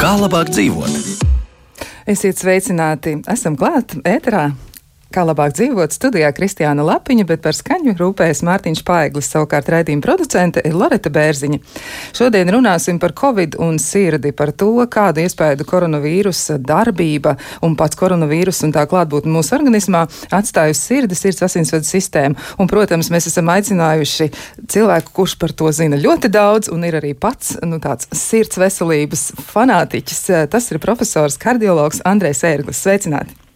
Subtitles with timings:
[0.00, 0.96] Kā labāk dzīvot?
[2.08, 3.18] Esiet sveicināti!
[3.30, 4.48] Esam klāt ēterā
[5.10, 10.62] Kā labāk dzīvot studijā Kristiāna Lapiņa, bet par skaņu rūpējas Mārtiņš Paiglis, savukārt raidījuma producente
[10.62, 11.58] ir Loreta Bērziņa.
[12.14, 17.34] Šodien runāsim par covid un sirdi, par to, kādu iespēju koronavīrusa darbība
[17.66, 22.38] un pats koronavīrus un tā klātbūtne mūsu organismā atstājusi sirdi, sirds asinsvadu sistēmu.
[22.62, 24.30] Un, protams, mēs esam aicinājuši
[24.70, 29.32] cilvēku, kurš par to zina ļoti daudz un ir arī pats nu, tāds sirds veselības
[29.50, 30.26] fanātiķis.
[30.54, 32.86] Tas ir profesors kardiologs Andrēs Ērglis.
[32.86, 33.49] Sveicināti!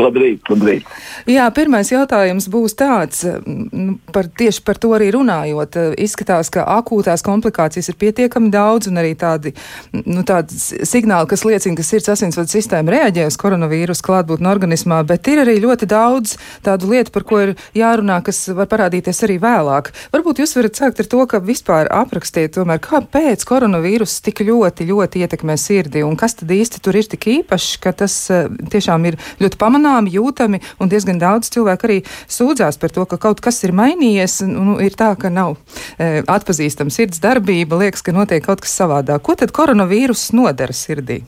[0.00, 0.86] Labrīt, labrīt.
[1.30, 5.76] Jā, pirmais jautājums būs tāds, nu, par, tieši par to arī runājot.
[6.00, 9.52] Izskatās, ka akūtās komplikācijas ir pietiekami daudz un arī tādi,
[9.92, 15.30] nu, tādi signāli, kas liecina, ka sirds asinsvadu sistēma reaģē uz koronavīrusu klātbūtni organismā, bet
[15.30, 16.34] ir arī ļoti daudz
[16.66, 19.92] tādu lietu, par ko ir jārunā, kas var parādīties arī vēlāk.
[20.16, 25.22] Varbūt jūs varat sākt ar to, ka vispār aprakstiet tomēr, kāpēc koronavīrus tik ļoti, ļoti
[25.22, 29.20] ietekmē sirdi un kas tad īsti tur ir tik īpašs, ka tas eh, tiešām ir
[29.38, 31.98] ļoti pamanāmi, jūtami, un diezgan daudz cilvēku arī
[32.30, 34.40] sūdzās par to, ka kaut kas ir mainījies.
[34.48, 35.58] Nu, ir tā, ka nav
[35.96, 39.22] e, atpazīstama sirds darbība, liekas, ka notiek kaut kas savādāk.
[39.26, 41.22] Ko tad koronavīrus nodara sirdī?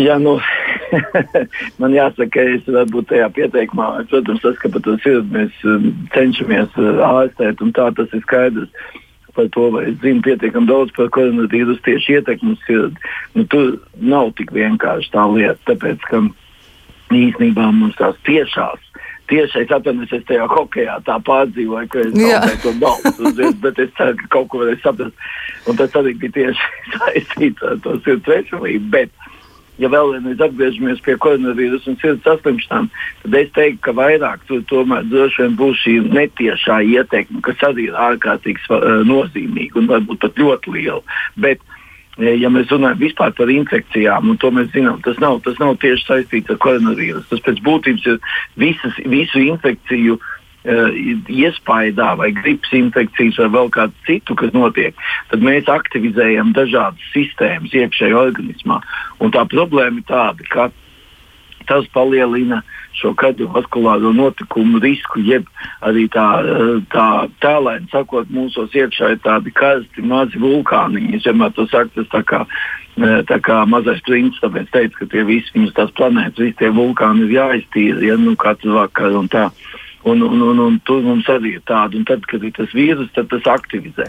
[0.00, 0.38] Jā, nu,
[1.80, 6.78] man jāsaka, es varbūt tajā pieteikumā, protams, tas, ka par to sirdi mēs um, cenšamies
[6.80, 8.72] uh, ārstēt, un tā tas ir skaidrs.
[9.32, 13.12] Par to, vai es zinu pietiekami daudz par koronavīrusu tieši ietekmi uz sirdi.
[13.36, 16.20] Nu, tur nav tik vienkārši tā lieta, tāpēc, ka
[17.16, 18.88] īstenībā mums tās tiešās.
[19.30, 23.92] Tieši es atvainojos, es tajā hokeja tā pārdzīvoju, ka es zaudēju to balstu, bet es
[23.96, 25.28] ceru, ka kaut ko varēju saprast.
[25.70, 28.90] Un tas arī bija tieši saistīts ar to sirds veselību.
[28.92, 29.30] Bet,
[29.80, 32.90] ja vēl vienreiz atgriežamies pie koronavīrusa un sirds saslimšanām,
[33.22, 37.88] tad es teiktu, ka vairāk tur tomēr droši vien būs šī netiešā ietekme, kas arī
[37.88, 41.00] ir ārkārtīgi uh, nozīmīga un varbūt pat ļoti liela.
[41.40, 41.62] Bet,
[42.22, 46.06] ja mēs runājam vispār par infekcijām, un to mēs zinām, tas nav, tas nav tieši
[46.06, 47.28] saistīts ar koronavīrusu.
[47.30, 48.20] Tas pēc būtības ir
[48.60, 51.00] visas, visu infekciju uh,
[51.32, 54.98] iespējā, vai gripas infekcijas, vai vēl kādu citu, kas notiek,
[55.32, 58.82] tad mēs aktivizējam dažādas sistēmas iekšējā organismā.
[59.22, 60.70] Un tā problēma ir tāda, ka
[61.68, 62.62] tas palielina
[62.96, 65.46] šo kardiovaskulāro notikumu risku, jeb
[65.86, 66.26] arī tā,
[66.92, 67.06] tā
[67.42, 71.16] tēlēni sakot, mūsos iekšā ir tādi karsti mazi vulkāniņi.
[71.18, 72.42] Es vienmēr to saku, tas tā kā,
[73.30, 77.26] tā kā mazais princis, tāpēc teicu, ka tie visi viņas tās planētas, visi tie vulkāni
[77.26, 79.48] ir jāiztīra, ja nu katru vakaru un tā.
[80.04, 83.10] Un, un, un, un tur mums arī ir tāda, un tad, kad ir tas vīrus,
[83.14, 84.08] tad tas aktivizē.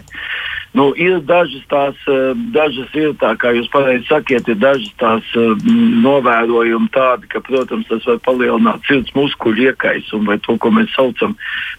[0.74, 5.28] Nu, ir dažas tās, eh, dažas ir tā, kā jūs pareizi sakiet, ir dažas tās
[5.38, 5.54] uh,
[6.02, 11.36] novērojumi tādi, ka, protams, tas var palielināt sirds muskuļu iekaisumu vai to, ko mēs saucam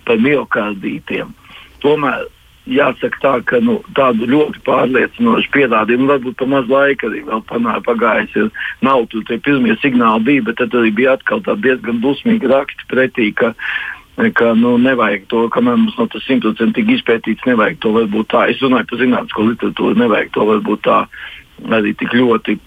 [0.08, 1.36] par miocardītiem.
[1.84, 2.24] Tomēr
[2.66, 7.78] jāsaka tā, ka nu, tādu ļoti pārliecinošu pierādījumu, varbūt pa maz laika arī vēl panā,
[7.86, 8.38] pagājis.
[8.40, 8.50] Ir,
[8.86, 13.32] nav tur tie pirmie signāli bija, bet tad arī bija atkal diezgan dusmīgi raksti pretī,
[13.38, 13.54] ka
[14.16, 18.46] ka nu, nevajag to, kamēr mums nav tas simtprocentīgi izpētīts, nevajag to varbūt tā.
[18.52, 21.02] Es runāju par zinātnisko literatūru, nevajag to varbūt tā
[21.80, 22.60] arī tik ļoti.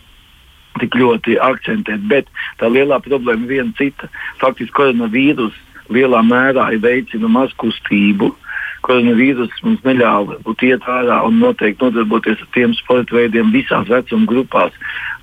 [0.78, 2.28] Tik ļoti akcentēt, bet
[2.60, 4.06] tā lielā problēma ir viena cita.
[4.38, 5.56] Faktiski koronavīrus
[5.90, 8.47] lielā mērā veicina mazkustību, uh,
[8.86, 14.28] koronavīrus mums neļāva būt iet ārā un noteikti nodarboties ar tiem sporta veidiem visās vecuma
[14.30, 14.76] grupās,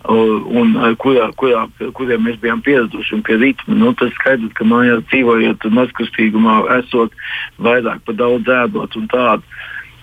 [0.08, 1.66] un, kurā, kurā,
[1.98, 3.78] kuriem mēs bijām pieraduši un pie ritma.
[3.80, 7.16] Nu, tas skaidrs, ka mājās dzīvojot mazkustīgumā, esot
[7.62, 9.56] vairāk par daudz ēdot un tādu.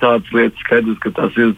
[0.03, 1.53] Tādas lietas skaidrs, ka tas, ir,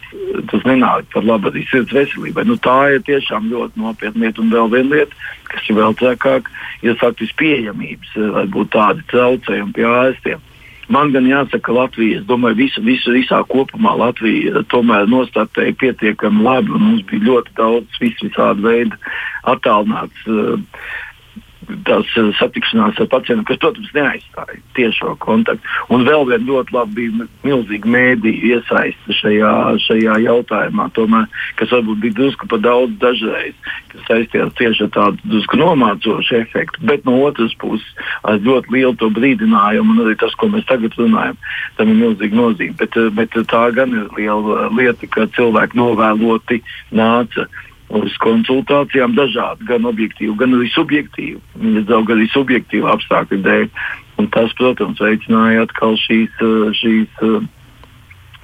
[0.51, 2.45] tas nenāk par labu arī sirds veselībai.
[2.45, 4.43] Nu, tā ir tiešām ļoti nopietna lieta.
[4.45, 6.51] Un vēl viena lieta, kas ir vēl trakāk,
[6.85, 10.45] ir faktiski pieejamības, varbūt tādi traucējumi pie ārstiem
[10.93, 16.75] Man gan jāsaka, Latvija, es domāju, visu, visu, visā kopumā Latvija tomēr nostartēja pietiekami labi.
[16.77, 19.01] Mums bija ļoti daudz visādi veidi
[19.49, 20.61] attālināts uh,
[21.87, 25.73] tās eh, satikšanās ar pacientiem, kas, protams, neaizstāja tiešo kontaktu.
[25.95, 29.53] Un vēl viena ļoti labi bija milzīga mēdīja iesaiste šajā,
[29.85, 31.27] šajā jautājumā, tomēr,
[31.61, 33.59] kas varbūt bija drusku pa daudz dažreiz,
[33.93, 38.95] kas saistījās tieši ar tādu drusku nomācošu efektu, bet no otras puses ar ļoti lielu
[39.01, 41.39] to brīdinājumu, un arī tas, ko mēs tagad runājam,
[41.79, 42.79] tam ir milzīga nozīme.
[42.81, 46.63] Bet, eh, bet tā gan ir liela lieta, ka cilvēki novēloti
[46.95, 47.49] nāca
[47.99, 51.41] uz konsultācijām dažādi, gan objektīvi, gan arī subjektīvi.
[51.63, 53.69] Viņa daudz arī subjektīvu apstākļu dēļ.
[54.23, 56.43] Un tas, protams, veicināja atkal šīs,
[56.79, 57.23] šīs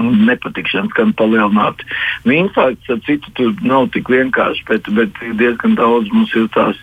[0.01, 1.87] nepatikšanas, gan palielināti.
[2.25, 6.79] Nu, infarkts ar citu tur nav tik vienkārši, bet, bet diezgan daudz mums ir tās.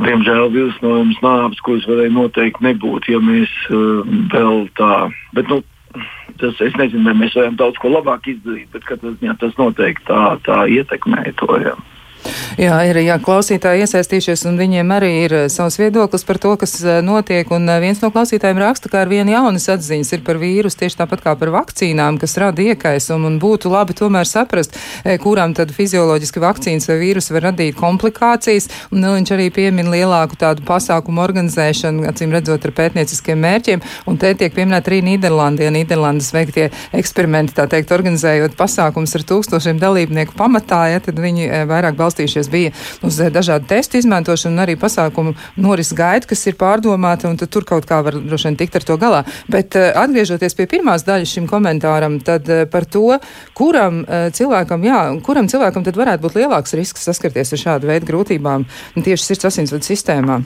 [0.00, 4.00] Diemžēl vilcinājums nāves, kuras varēja noteikti nebūt, ja mēs uh,
[4.32, 5.10] vēl tā.
[5.36, 5.60] Bet, nu,
[6.40, 10.06] tas, es nezinu, vai mēs varam daudz ko labāk izdarīt, bet katrā ziņā tas noteikti
[10.10, 11.50] tā, tā ietekmē to.
[11.62, 11.74] Jā.
[12.60, 16.74] Jā, ir jā, klausītāji iesaistījušies, un viņiem arī ir eh, savs viedoklis par to, kas
[16.82, 17.48] eh, notiek.
[17.54, 20.98] Un eh, viens no klausītājiem raksta, ka ar vienu jaunas atziņas ir par vīrusu, tieši
[20.98, 24.76] tāpat kā par vakcīnām, kas rada iekaisumu, un būtu labi tomēr saprast,
[25.22, 28.68] kurām tad fizioloģiski vakcīnas vai vīrusi var radīt komplikācijas.
[28.90, 34.20] Un nu, viņš arī piemin lielāku tādu pasākumu organizēšanu, acīm redzot, ar pētnieciskiem mērķiem, un
[34.20, 39.80] te tiek pieminēta arī Nīderlandē, ja Nīderlandes veiktie eksperimenti, tā teikt, organizējot pasākums ar tūkstošiem
[39.80, 42.72] dalībnieku pamatā, ja tad viņi vairāk balstījušies bija
[43.06, 47.64] uz eh, dažādu testu izmantošanu un arī pasākumu noris gaita, kas ir pārdomāta, un tur
[47.64, 49.22] kaut kā var droši vien tikt ar to galā.
[49.50, 53.18] Bet eh, atgriežoties pie pirmās daļas šim komentāram, tad eh, par to,
[53.54, 54.02] kuram
[54.34, 58.66] cilvēkam, jā, kuram cilvēkam tad varētu būt lielāks risks saskarties ar šādu veidu grūtībām
[58.96, 60.40] tieši sirds asinsvadu sistēmā.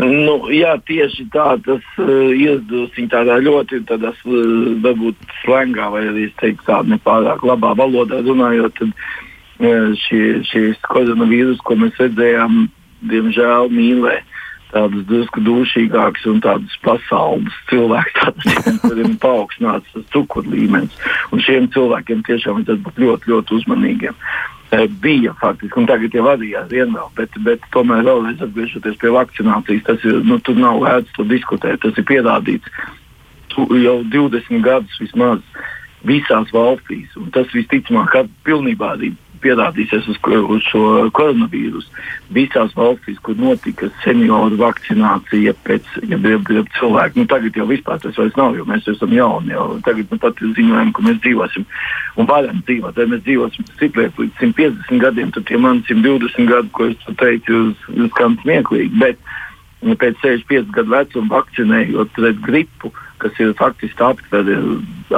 [0.00, 5.10] Nu, jā, tieši tā tas uh, izdevās tādā ļoti tādā, uh,
[5.42, 8.80] slēgā, vai arī es teiktu, tāda nepārāk labā valodā runājot.
[8.80, 9.29] Tad, uh,
[9.60, 12.66] šie, šīs koronavīrus, ko mēs redzējām,
[13.10, 14.20] diemžēl mīlē
[14.70, 18.54] tādus drusku dūšīgākus un tādus pasaules cilvēkus,
[18.84, 20.94] kuriem ir paaugstināts tas cukuru līmenis.
[21.34, 24.20] Un šiem cilvēkiem tiešām vajadzētu būt ļoti, ļoti uzmanīgiem.
[25.02, 30.06] Bija faktiski, un tagad jau vadījās vienmēr, bet, bet tomēr vēlreiz atgriežoties pie vakcinācijas, tas
[30.06, 31.80] ir, nu, tur nav vērts to diskutēt.
[31.82, 32.70] Tas ir pierādīts
[33.50, 35.42] tu, jau 20 gadus vismaz
[36.06, 38.14] visās valstīs, un tas visticamāk
[38.46, 39.10] pilnībā arī
[39.42, 40.18] pierādīsies uz,
[40.54, 40.82] uz šo
[41.16, 41.90] koronavīrusu.
[42.34, 48.00] Visās valstīs, kur notika senioru vakcinācija pēc ja, ja, ja cilvēku, nu, tagad jau vispār
[48.02, 49.54] tas vairs nav, jo mēs esam jauni.
[49.54, 51.66] Jau, tagad nu, pat ziņojam, ka mēs dzīvosim
[52.20, 52.98] un varam dzīvot.
[53.00, 57.62] Ja mēs dzīvosim ciklēt līdz 150 gadiem, tad tie mani 120 gadi, ko es teicu,
[57.96, 58.92] uz kam smieklīgi.
[59.02, 59.20] Bet,
[59.84, 64.06] nu, pēc 65 gadu vecuma vakcinējot pret gripu, kas ir faktiski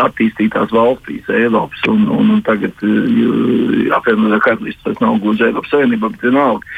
[0.03, 2.85] attīstītās valstīs, Eiropas un, un, un tagad
[3.99, 6.77] apvienotā karalistē tas nav gluži Eiropas Savienība, bet vienalga,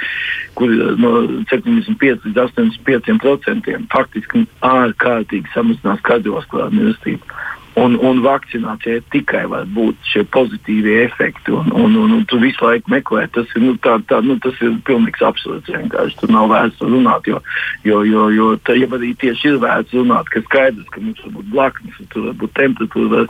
[0.58, 1.12] kur no
[1.50, 7.42] 75 līdz 85 procentiem faktiski ārkārtīgi samazinās kardiovaskulāru mirstību.
[7.74, 11.50] Un, un vakcinācijai tikai var būt šie pozitīvie efekti.
[11.50, 14.60] Un, un, un, un tu visu laiku meklē, tas ir, nu, tā, tā, nu, tas
[14.62, 15.72] ir pilnīgs absurds.
[15.74, 17.26] Vienkārši tur nav vērts runāt.
[17.26, 17.42] Jo,
[17.82, 21.34] jo, jo, jo tā jau arī tieši ir vērts runāt, ka skaidrs, ka mums var
[21.40, 23.26] būt blaknes, tur var būt temperatūra,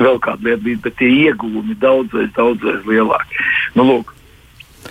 [0.00, 3.44] vēl kāda lieta, bet tie iegūmi daudzreiz, daudzreiz lielāki.
[3.76, 4.16] Nu, lūk,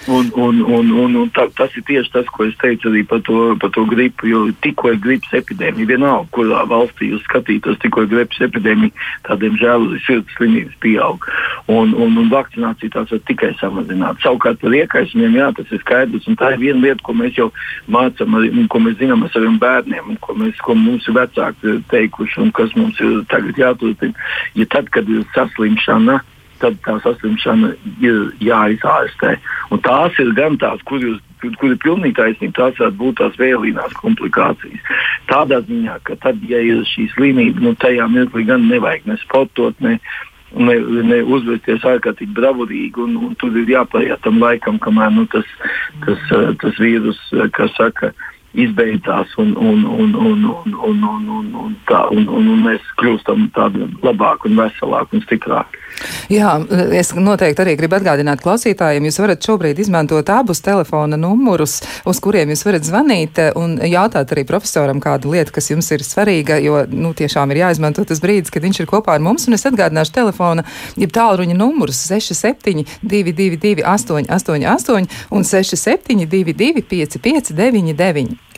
[0.07, 3.19] Un, un, un, un, un tā, tas ir tieši tas, ko es teicu arī par
[3.27, 4.25] to, par to gripu.
[4.31, 8.95] Jo tikko ir gripas epidēmija, vienalga, kurā valstī jūs skatītos, tikko ir gripas epidēmija,
[9.27, 11.27] tādiem žēl arī sirds slimības pieaug.
[11.69, 14.23] Un, un, un vakcinācija tās var tikai samazināt.
[14.25, 16.27] Savukārt par iekaisumiem, jā, tas ir skaidrs.
[16.31, 17.51] Un tā ir viena lieta, ko mēs jau
[17.91, 21.77] mācām, un ko mēs zinām ar saviem bērniem, un ko, mēs, ko mums ir vecāki
[21.93, 24.29] teikuši, un kas mums ir tagad jāturpina.
[24.57, 26.23] Ja tad, kad ir saslimšana,
[26.61, 27.73] tad tā saslimšana
[28.03, 29.35] ir jāizārstē.
[29.73, 33.37] Un tās ir gan tās, kur jūs kur ir pilnīgi taisnība, tās varētu būt tās
[33.41, 34.97] vēlīnās komplikācijas.
[35.31, 39.79] Tādā ziņā, ka tad, ja ir šī slimība, nu tajā mirklī gan nevajag ne sportot,
[39.81, 39.95] ne,
[40.53, 40.75] ne,
[41.09, 45.49] ne uzvesties ārkārtīgi bravurīgi, un, un tur ir jāpaiet tam laikam, kamēr nu, tas,
[46.05, 46.29] tas,
[46.61, 47.21] tas vīrus,
[47.57, 48.13] kas saka,
[48.51, 52.89] izbeidzās, un, un, un, un, un, un, un, un, un, tā, un, un, un mēs
[52.99, 55.80] kļūstam tādi labāki, un veselāki un stiprāki.
[56.31, 56.53] Jā,
[56.95, 62.53] es noteikti arī gribu atgādināt klausītājiem, jūs varat šobrīd izmantot abus telefona numurus, uz kuriem
[62.53, 67.13] jūs varat zvanīt un jautāt arī profesoram kādu lietu, kas jums ir svarīga, jo nu,
[67.17, 69.47] tiešām ir jāizmanto tas brīdis, kad viņš ir kopā ar mums.
[69.49, 70.65] Un es atgādināšu telefona,
[70.99, 78.50] jeb tālruņa numurus 67 222 888 un 67 22 559.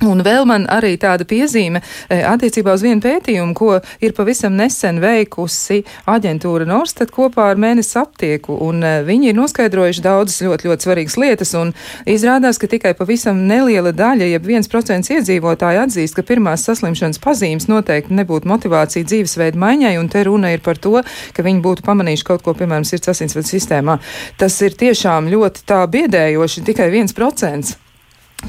[0.00, 4.96] Un vēl man arī tāda piezīme e, attiecībā uz vienu pētījumu, ko ir pavisam nesen
[5.02, 10.86] veikusi aģentūra Norstat kopā ar mēnesi aptieku, un e, viņi ir noskaidrojuši daudzas ļoti, ļoti
[10.86, 11.74] svarīgas lietas, un
[12.08, 17.68] izrādās, ka tikai pavisam neliela daļa, ja viens procents iedzīvotāji atzīst, ka pirmās saslimšanas pazīmes
[17.68, 20.96] noteikti nebūtu motivācija dzīvesveidu maiņai, un te runa ir par to,
[21.36, 24.00] ka viņi būtu pamanījuši kaut ko, piemēram, sirds asinsvadu sistēmā.
[24.40, 27.76] Tas ir tiešām ļoti tā biedējoši, tikai viens procents.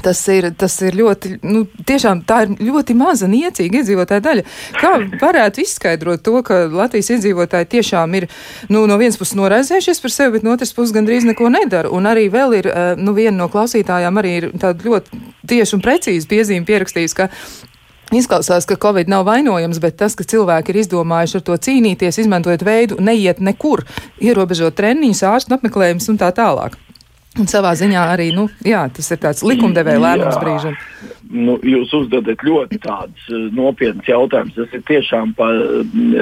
[0.00, 4.44] Tas ir, tas ir ļoti, nu, tiešām tā ir ļoti maza niecīga iedzīvotāja daļa.
[4.80, 8.28] Kā varētu izskaidrot to, ka Latvijas iedzīvotāji tiešām ir,
[8.72, 11.92] nu, no vienas puses noraizējušies par sevi, bet no otras puses gandrīz neko nedara.
[11.92, 15.20] Un arī vēl ir, nu, viena no klausītājām arī ir tāda ļoti
[15.52, 17.28] tieši un precīzi piezīme pierakstījusi, ka
[18.12, 22.64] Izklausās, ka Covid nav vainojams, bet tas, ka cilvēki ir izdomājuši ar to cīnīties, izmantojot
[22.68, 23.86] veidu, neiet nekur,
[24.20, 26.76] ierobežot treniņus, ārstu apmeklējumus un tā tālāk.
[27.40, 30.74] Un savā ziņā arī nu, jā, tas ir tāds likumdevēja lēmums brīžam.
[31.32, 34.58] Nu, jūs uzdodat ļoti tādus uh, nopietnus jautājumus.
[34.58, 35.56] Tas ir tiešām par,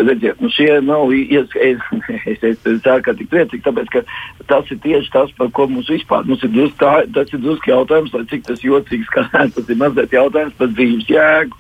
[0.07, 1.83] redziet, nu šie nav ies, es,
[2.31, 4.05] es, es, es ārkārtīgi priecīgi, tāpēc, ka
[4.53, 7.73] tas ir tieši tas, par ko mums vispār, mums ir drusku, tā, tas ir drusku
[7.73, 11.59] jautājums, lai cik tas jocīgs skanētu, tas ir mazliet jautājums par dzīves jēgu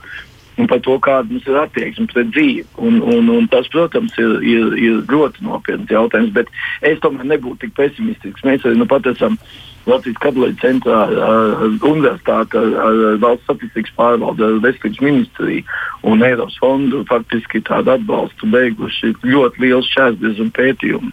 [0.61, 2.67] un par to, kāda mums ir attieksme pret dzīvi.
[2.85, 6.53] Un, un, un tas, protams, ir, ir, ir ļoti nopietns jautājums, bet
[6.87, 8.47] es tomēr nebūtu tik pesimistisks.
[8.47, 9.39] Mēs arī nu pat esam
[9.89, 10.99] Latvijas Katoliķa centrā,
[11.89, 12.61] universitāte,
[13.23, 20.45] valsts statistikas pārvalde, veselības ministrija un Eiropas fondu faktiski tādu atbalstu beiguši ļoti liels šķērsdies
[20.45, 21.13] un pētījumi.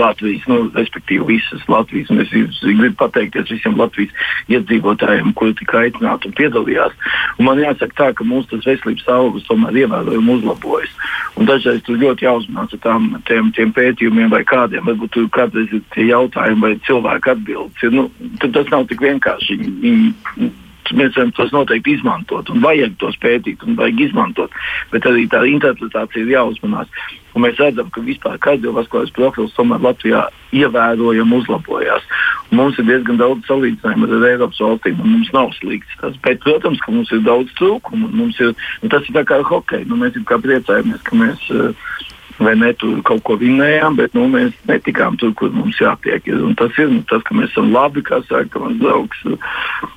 [0.00, 2.10] Latvijas, nu, respektīvi visas Latvijas.
[2.12, 2.32] Un es
[2.62, 4.12] gribu pateikties visiem Latvijas
[4.52, 6.96] iedzīvotājiem, kuri tika aicināti un piedalījās.
[7.38, 10.96] Un man jāsaka, tā, ka mūsu veselības stāvoklis tomēr ievērojami uzlabojas.
[11.36, 14.84] Un dažreiz tur ļoti jāuzmanās ar tām, tiem, tiem pētījumiem vai kādiem.
[14.88, 17.88] Varbūt tur kādreiz ir tie jautājumi vai cilvēku atbildes.
[17.94, 18.08] Nu,
[18.42, 19.58] tas nav tik vienkārši.
[19.62, 20.52] Viņi, viņi,
[20.98, 24.54] mēs varam tos noteikti izmantot, un vajag tos pētīt, un vajag izmantot.
[24.92, 26.90] Bet arī tā interpretācija ir jāuzmanās.
[27.32, 32.04] Un mēs redzam, ka vispār kardiovaskulārais profils tomēr Latvijā ievērojami uzlabojās.
[32.50, 36.18] Un mums ir diezgan daudz salīdzinājumu ar Eiropas valstīm, un mums nav slikts tas.
[36.24, 38.28] Bet, protams, ka mums ir daudz trūkumu.
[38.42, 38.52] Ir,
[38.92, 39.88] tas ir kā ar hokeju.
[39.88, 41.92] Nu, mēs priecājamies, ka mēs uh,
[42.38, 46.26] vai ne tur kaut ko vinnējām, bet nu, mēs netikām tur, kur mums jātiek.
[46.32, 49.22] Un tas ir nu, tas, ka mēs esam labi, kā saka mans draugs.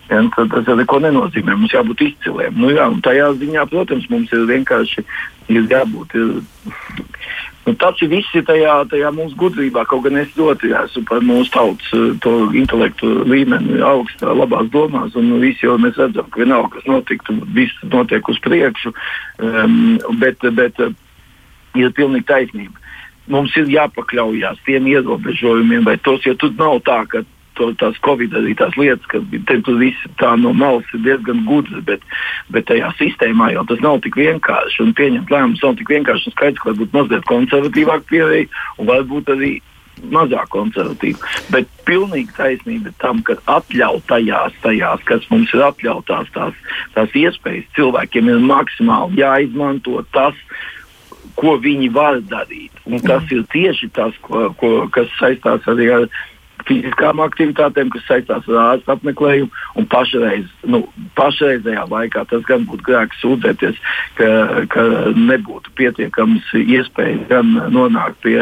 [0.09, 1.55] Ja, tas jau neko nenozīmē.
[1.55, 2.57] Mums jābūt izciliem.
[2.61, 5.05] Nu, jā, tajā ziņā, protams, mums ir vienkārši
[5.51, 6.15] ir jābūt.
[6.15, 6.31] Ir,
[7.65, 9.87] Nu, tas ir viss tajā, tajā mūsu gudrībā.
[9.89, 15.17] Kaut gan es ļoti esmu par mūsu tautas to intelektu līmeni, augstā, labās domās.
[15.17, 18.93] Un viss jau mēs redzam, ka vienalga, kas notiktu, viss notiek uz priekšu.
[19.41, 20.77] Um, bet, bet
[21.73, 22.83] ir pilnīgi taisnība.
[23.33, 27.23] Mums ir jāpakļaujas tiem ierobežojumiem, vai tos, jo tur nav tā, ka
[27.59, 31.83] to, tās Covid arī tās lietas, ka tur viss tā no malas ir diezgan gudrs,
[31.87, 32.03] bet,
[32.53, 34.81] bet tajā sistēmā jau tas nav tik vienkārši.
[34.85, 36.35] Un pieņemt lēmumus nav tik vienkārši.
[36.35, 38.45] Skaidrs, ka varbūt mazliet konservatīvāk pieeja
[38.79, 39.55] un varbūt arī
[40.11, 41.33] mazāk konservatīva.
[41.53, 46.57] Bet pilnīgi taisnība tam, ka atļautajās tajās, kas mums ir atļautās, tās,
[46.95, 50.37] tās iespējas cilvēkiem ir maksimāli jāizmanto tas,
[51.39, 52.75] ko viņi var darīt.
[52.85, 56.07] Un tas ir tieši tas, ko, ko, kas saistās arī ar
[56.65, 59.51] fiziskām aktivitātēm, kas saistās ar ārstu apmeklējumu.
[59.91, 60.81] Pašreiz, nu,
[61.17, 63.79] pašreizējā laikā tas gan būtu grēks sūdzēties,
[64.17, 64.29] ka,
[64.71, 64.85] ka
[65.15, 68.37] nebūtu pietiekams iespējas gan nonākt pie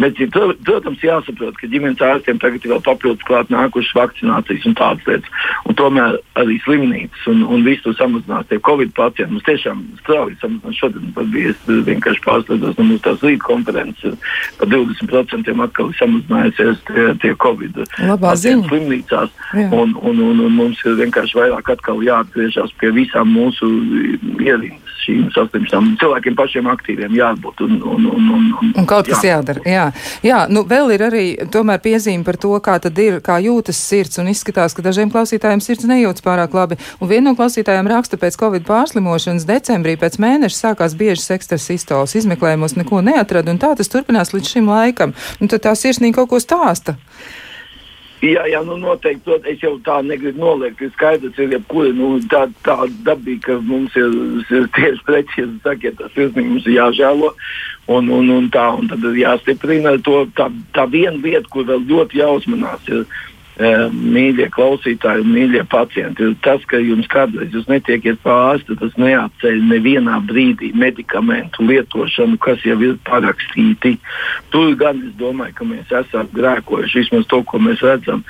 [0.00, 0.60] medicīnas.
[0.64, 5.50] Protams, jāsaprot, ka ģimenes ārstiem tagad ir vēl papildus klāt nākušas vakcinācijas un tādas lietas.
[5.68, 9.32] Un tomēr arī slimnīcas un, un viss tur samazinās tie Covid pacienti.
[9.34, 10.78] Mums tiešām strauji samazinās.
[10.78, 11.54] Šodien pat bija
[11.88, 14.30] vienkārši pārsteigts no mūsu tās rīta konferences.
[14.60, 19.34] Par 20% atkal ir samazinājusies tie, tie Covid Covid slimnīcās.
[19.54, 23.70] Un, un, un, un mums ir vienkārši vairāk jāatgriežas pie visām mūsu
[24.42, 24.80] ierindas.
[25.04, 27.58] Šīm saslimšanām cilvēkiem pašiem aktīviem jābūt.
[27.66, 29.34] Un, un, un, un, un, un kaut kas jā.
[29.34, 29.60] jādara.
[29.68, 29.82] Jā,
[30.24, 34.16] jā nu vēl ir arī tomēr piezīme par to, kā ir, kā jūtas sirds.
[34.22, 36.78] Un izskatās, ka dažiem klausītājiem sirds nejūtas pārāk labi.
[37.04, 42.16] Un viena no klausītājiem raksta pēc Covid pārslimošanas decembrī pēc mēneša sākās bieži sekstras iztols.
[42.16, 45.12] Izmeklējumos neko neatrada, un tā tas turpinās līdz šim laikam.
[45.36, 46.96] Un tad tā sirsnīgi kaut ko stāsta.
[48.24, 49.22] Jā, jā, nu noteikti.
[49.26, 50.80] Prot, es jau tā negribu noliekt.
[50.80, 54.16] Ir skaidrs, ir jebkura nu, tā, tā dabīga, ka mums ir,
[54.54, 57.34] ir tieši precīzi sakiet, tas sirsnīgi mums ir jāžēlo.
[57.92, 60.22] Un, un, un tā, un tad ir jāstiprina to.
[60.38, 63.04] Tā, tā viena lieta, kur vēl ļoti jāuzmanās, ir
[63.58, 66.30] mīļie klausītāji un mīļie pacienti.
[66.42, 72.80] Tas, ka jums kādreiz jūs netiekat pārsti, tas neatceļ nevienā brīdī medikamentu lietošanu, kas jau
[72.82, 73.96] ir parakstīti.
[74.50, 78.24] Tur gan es domāju, ka mēs esam grēkojuši vismaz to, ko mēs redzam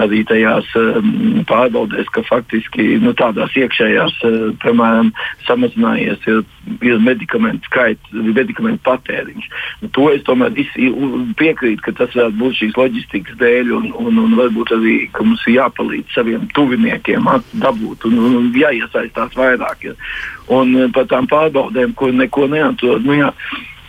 [0.00, 5.12] arī tajās um, pārbaudēs, ka faktiski nu, tādās iekšējās, uh, piemēram,
[5.46, 6.40] samazinājies ir,
[6.82, 9.46] ir medikamentu skaits, medikamentu patēriņš.
[9.82, 10.54] Nu, to es tomēr
[11.38, 15.44] piekrītu, ka tas varētu būt šīs loģistikas dēļ, un, un, un varbūt arī, ka mums
[15.46, 17.30] ir jāpalīdz saviem tuviniekiem
[17.62, 19.86] dabūt un, un, un jāiesaistās vairāk.
[19.90, 19.94] Ja.
[20.54, 23.30] Un uh, par tām pārbaudēm, kur neko neatrod, nu, jā,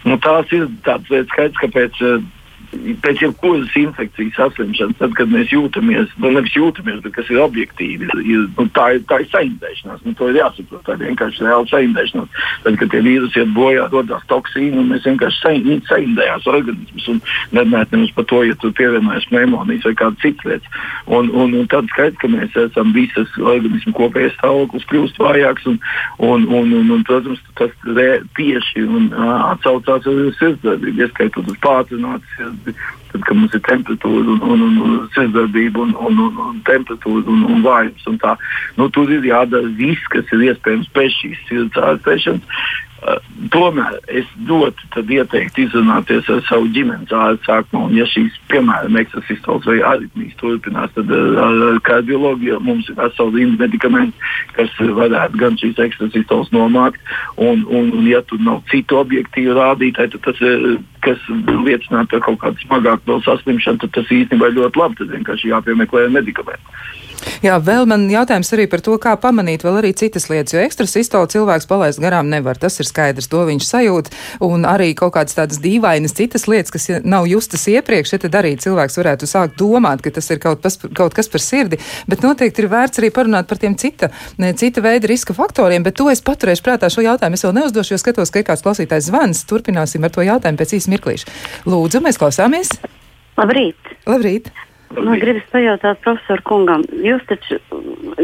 [0.06, 2.08] nu, tās ir lietas, skaidrs, kāpēc.
[2.74, 7.42] Uh, pēc jebkuras infekcijas saslimšanas, tad, kad mēs jūtamies, nu, nevis jūtamies, bet kas ir
[7.44, 10.04] objektīvi, ir, nu, tā, ir, tā ir saindēšanās.
[10.06, 10.84] Nu, to ir jāsaprot.
[10.86, 12.42] Tā ir vienkārši reāla saindēšanās.
[12.66, 15.56] Tad, kad tie vīrusi iet bojā, rodas toksīni, un mēs vienkārši
[15.90, 17.32] saindējās organismus.
[17.56, 20.74] Nerunājot par to, ja tur pievienojas pneimonijas vai kāda cita lieta.
[21.06, 25.80] Un, un, un tad skaidrs, ka mēs esam visas organismu kopējais stāvoklis kļūst vājāks, un,
[26.20, 32.36] un, un, un, un protams, tas re, tieši un, atsaucās uz sirdsdarbību, ieskaitot uz pātrinātu
[32.36, 36.62] sirdi tad, kad mums ir temperatūra un, un, un, un sirdsdarbība un, un, un, un
[36.68, 38.08] temperatūra un, un vājums.
[38.12, 38.36] Un tā,
[38.80, 42.62] nu, tur ir jādara viss, kas ir iespējams pēc šīs sirds ārstēšanas.
[43.06, 43.20] Uh,
[43.54, 47.84] tomēr es ļoti ieteiktu izrunāties ar savu ģimenes ārstu sākumā.
[47.86, 53.36] Un, ja šīs, piemēram, ekstrasistols vai aritmijas turpinās, tad uh, ar kardioloģiju mums ir vesela
[53.36, 56.98] rinda medikamenti, kas varētu gan šīs ekstrasistols nomākt.
[57.38, 62.26] Un, un, un, ja tur nav citu objektīvu rādītāju, tad tas ir kas liecinātu par
[62.26, 65.02] kaut kādu smagāku saslimšanu, tad tas īstenībā ir ļoti labi.
[65.04, 66.82] Tad vienkārši jāpiemeklē medikamenti.
[67.44, 71.30] Jā, vēl man jautājums arī par to, kā pamanīt vēl arī citas lietas, jo ekstrasistolu
[71.32, 72.58] cilvēks palaist garām nevar.
[72.62, 74.12] Tas ir skaidrs, to viņš sajūt.
[74.46, 78.56] Un arī kaut kādas tādas dīvainas citas lietas, kas nav justas iepriekš, ja tad arī
[78.62, 81.80] cilvēks varētu sākt domāt, ka tas ir kaut, pas, kaut kas par sirdi.
[82.10, 86.00] Bet noteikti ir vērts arī parunāt par tiem cita, ne, cita veida riska faktoriem, bet
[86.00, 87.40] to es paturēšu prātā šo jautājumu.
[87.40, 89.46] Es vēl neuzdošu, jo skatos, ka ir kāds klausītājs zvans.
[89.50, 91.34] Turpināsim ar to jautājumu pēc īsa mirklīša.
[91.70, 92.74] Lūdzu, mēs klausāmies!
[93.36, 93.96] Labrīt!
[94.08, 94.54] Labrīt.
[94.94, 97.58] Man gribas pajautāt profesoru kungam, jūs taču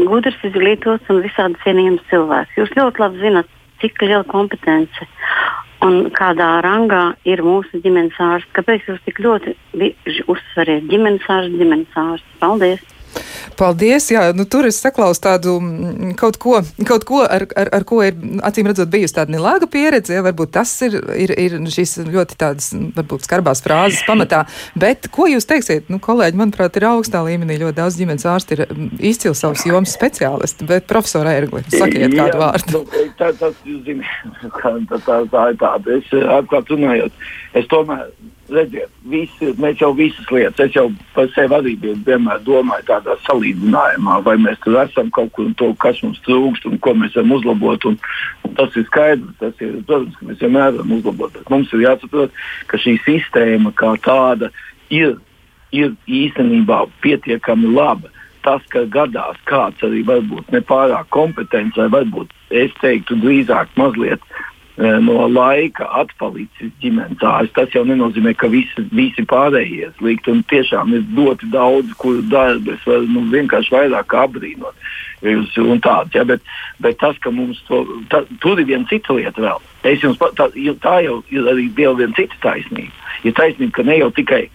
[0.08, 2.54] gudrs, izglītots un visādi cienījams cilvēks.
[2.60, 3.50] Jūs ļoti labi zinat,
[3.82, 5.08] cik liela kompetence
[5.82, 8.54] un kādā rangā ir mūsu ģimenes ārsts.
[8.56, 9.56] Kāpēc jūs tik ļoti
[10.30, 12.36] uzsveriet ģimenes ārstu, ģimenes ārstu?
[12.42, 13.01] Paldies!
[13.58, 14.08] Paldies!
[14.12, 18.00] Jā, nu, tur es saklausu tādu mm, kaut ko, kaut ko ar, ar, ar ko
[18.04, 20.14] ir acīm redzot bijusi tāda nelāga pieredze.
[20.16, 24.44] Ja, varbūt tas ir, ir, ir šīs ļoti tādas, varbūt skarbās frāzes pamatā.
[24.78, 25.90] Bet ko jūs teiksiet?
[25.92, 29.94] Nu, kolēģi, manuprāt, ir augstā līmenī ļoti daudz ģimenes ārsti ir mm, izcili savas jomas
[29.96, 30.68] speciālisti.
[30.68, 32.82] Bet profesora Ergli, sakiet kādu Jā, vārdu.
[32.82, 35.98] Nu, tā, tas, zināt, tā, tā, tā ir tāda.
[35.98, 37.26] Es atklāt runājot,
[37.60, 38.08] es tomēr
[38.54, 44.18] redziet, visi, mēs jau visas lietas, es jau par sevi arī vienmēr domāju tādā salīdzinājumā,
[44.26, 47.34] vai mēs tur esam kaut kur un to, kas mums trūkst un ko mēs varam
[47.38, 47.88] uzlabot.
[47.90, 47.98] Un,
[48.46, 51.34] un tas ir skaidrs, tas ir, protams, ka mēs vienmēr varam uzlabot.
[51.36, 52.40] Bet mums ir jāsaprot,
[52.70, 54.52] ka šī sistēma kā tāda
[54.92, 55.18] ir,
[55.72, 58.12] ir īstenībā pietiekami laba.
[58.42, 64.24] Tas, ka gadās kāds arī varbūt nepārāk kompetents, vai varbūt es teiktu drīzāk mazliet
[64.76, 67.54] no laika atpalicis ģimenes ārsts.
[67.56, 70.28] Tas jau nenozīmē, ka visi, visi pārējie slikt.
[70.32, 74.88] Un tiešām ir ļoti daudz, kur darbu es varu nu, vienkārši vairāk apbrīnot.
[75.22, 76.42] Tāds, ja, bet,
[76.82, 79.60] bet tas, ka mums to, tā, tur ir viena cita lieta vēl.
[79.86, 80.48] Es jums, tā,
[80.82, 82.90] tā jau ir arī viena cita taisnība.
[83.22, 84.48] Ir taisnība, ka ne jau tikai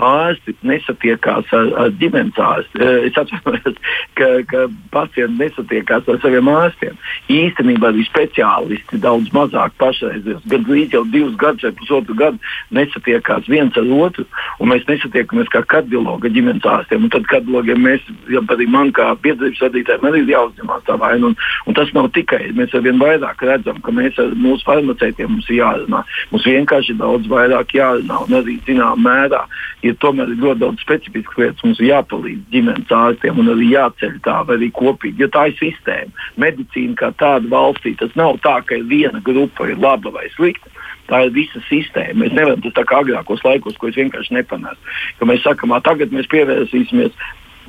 [0.00, 2.80] ārsti nesatiekās ar, ar ģimenes ārstu.
[2.80, 3.76] Eh, es atceros,
[4.18, 6.96] ka, ka pacienti nesatiekās ar saviem ārstiem.
[7.32, 12.40] Īstenībā arī speciālisti daudz mazāk pašreiz, gan līdz jau divus gadus vai pusotru gadu
[12.72, 14.26] nesatiekās viens ar otru.
[14.72, 17.10] Mēs nesatiekamies kā kardiologa ģimenes ārstiem.
[17.12, 21.32] Tad kardiologiem mēs, ja arī man kā biedrības vadītājiem, arī ir jāuzņemās tā vaina.
[21.32, 21.36] Un,
[21.68, 25.50] un tas nav tikai mēs ar vien vairāk redzam, ka mēs ar mūsu farmaceitiem mums
[25.50, 26.02] ir jārunā.
[26.32, 29.44] Mums vienkārši daudz vairāk jārunā un arī zināmā mērā
[29.86, 31.64] ir tomēr ļoti daudz specifiskas lietas.
[31.66, 35.24] Mums ir jāpalīdz ģimenes ārstiem un arī jāceļ tā arī kopīgi.
[35.24, 36.28] Jo tā ir sistēma.
[36.42, 40.70] Medicīna kā tāda valstī tas nav tā, ka viena grupa ir laba vai slikta.
[41.10, 42.22] Tā ir visa sistēma.
[42.22, 44.98] Mēs nevaram tas tā kā agrākos laikos, ko es vienkārši nepanācu.
[45.26, 47.16] Mēs sakām, tagad mēs pievērsīsimies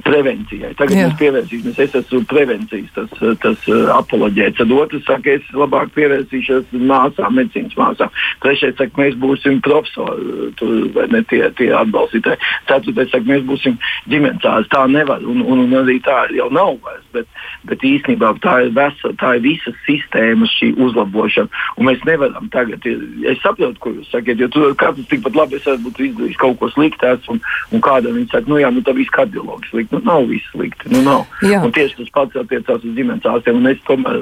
[0.02, 0.74] prevencijai.
[0.78, 1.06] Tagad Jā.
[1.08, 3.12] mēs pievērsīsimies, es esmu prevencijas tas,
[3.44, 4.58] tas uh, apoloģēts.
[4.60, 8.14] Tad otrs saka, es labāk pievērsīšos māsām, medicīnas māsām.
[8.44, 12.42] Trešais saka, mēs būsim profesori, tur, vai ne tie, tie atbalstītāji.
[12.70, 13.78] Ceturtais saka, mēs būsim
[14.10, 14.72] ģimenes ārsti.
[14.74, 17.06] Tā nevar, un, un, un arī tā jau nav vairs.
[17.14, 17.30] Bet,
[17.70, 21.64] bet īstenībā tā ir, vesa, tā ir visa sistēmas šī uzlabošana.
[21.78, 22.86] Un mēs nevaram tagad,
[23.30, 26.72] es saprotu, ko jūs sakat, jo tur katrs tikpat labi es būtu izdarījis kaut ko
[26.74, 27.42] sliktu, un,
[27.76, 29.96] un kādam viņi saka, nu jā, nu tā viss kardiologs slikti.
[29.96, 30.90] Nu, nav viss slikti.
[30.90, 31.26] Nu, nav.
[31.64, 33.66] Un tieši tas pats attiecās uz ģimenes ārstiem.
[33.68, 34.20] Es tomēr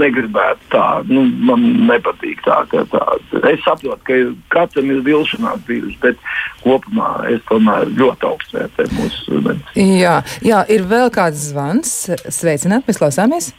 [0.00, 2.64] negribētu tā, nu, man nepatīk tā.
[2.70, 3.02] tā.
[3.50, 4.20] Es saprotu, ka
[4.54, 6.16] katram ir vilšanās bijusi, bet
[6.62, 9.98] kopumā es tomēr ļoti augstu vērtēju mūsu medicīnu.
[10.00, 11.92] Jā, jā, ir vēl kāds zvans.
[12.28, 13.52] Sveicināt, mēs klausāmies!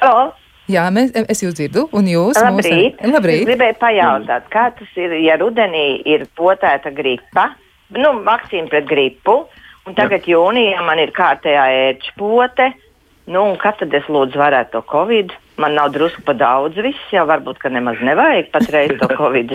[0.00, 0.32] Hello.
[0.68, 2.96] Jā, mēs, es jūs dzirdu, un jūs Labrīt.
[2.96, 3.12] Mūsu...
[3.12, 3.42] Labrīt.
[3.42, 7.50] Es gribēju pajautāt, kā tas ir, ja rudenī ir potēta gripa,
[7.92, 9.42] nu, vakcīna pret gripu,
[9.84, 10.36] Un tagad Jā.
[10.38, 12.70] jūnijā man ir kārtējā ērčpote.
[13.34, 15.32] Nu, kad tad es lūdzu varētu to covid?
[15.56, 19.54] Man nav drusku pa daudz viss, jau varbūt, ka nemaz nevajag patreiz to covid.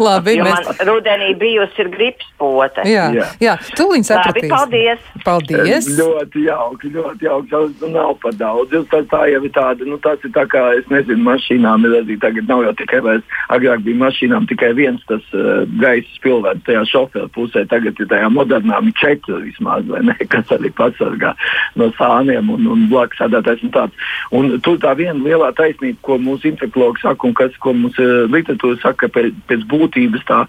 [0.00, 0.70] Labi, jo mēs...
[0.70, 2.86] man rudenī bijusi ir gripas pote.
[2.88, 3.26] Jā, jā.
[3.42, 4.48] jā tūliņ sapratīs.
[4.48, 5.10] Labi, paldies!
[5.24, 5.90] Paldies!
[5.98, 7.52] Ļoti jauki, ļoti jauki.
[7.54, 8.76] Tas nav par daudz.
[8.90, 12.18] Tas tā jau ir tāda, nu tas ir tā kā, es nezinu, mašīnām ir arī
[12.22, 16.84] tagad nav jau tikai vairs, agrāk bija mašīnām tikai viens tas uh, gaisa spilvēts tajā
[16.90, 21.34] šoferu pusē, tagad ir tajā modernām četri vismaz, vai ne, kas arī pasargā
[21.80, 24.10] no sāniem un, un blakus sēdētājs un tāds.
[24.34, 28.24] Un tur tā viena lielā taisnība, ko mūsu infektuologi saka un kas, ko mums uh,
[28.30, 30.44] literatūra saka, pēc, pēc būtības tā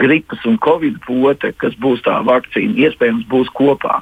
[0.00, 4.00] gripas un covid pote, kas būs tā vakcīna, iespējams būs kopā.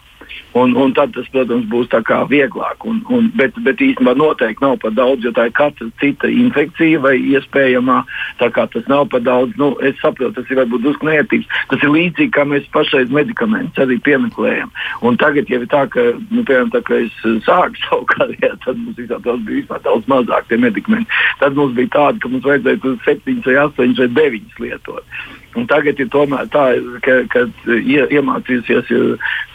[0.59, 1.91] Un, un tad tas, protams, būs
[2.31, 2.85] vieglāk.
[2.88, 7.01] Un, un, bet, bet īstenībā noteikti nav par daudz, jo tā ir katra cita infekcija
[7.05, 8.03] vai iespējamā.
[8.38, 11.49] Tas nav par daudz, nu, es saprotu, tas ir varbūt drusku neērtības.
[11.71, 14.73] Tas ir līdzīgi kā mēs pašreiz medikamentus arī piemeklējam.
[15.03, 17.14] Un tagad jau ir tā, ka, nu, piemēram, tā, ka es
[17.47, 21.11] sāku savu karjeru, tad mums visā bija daudz mazāk tie medikamenti.
[21.43, 25.21] Tad mums bija tāda, ka mums vajadzēja 7 vai 8 vai 9 lietot.
[25.59, 26.64] Un tagad ir tomēr tā,
[27.03, 27.44] ka, ka
[27.75, 28.92] ie, iemācījusies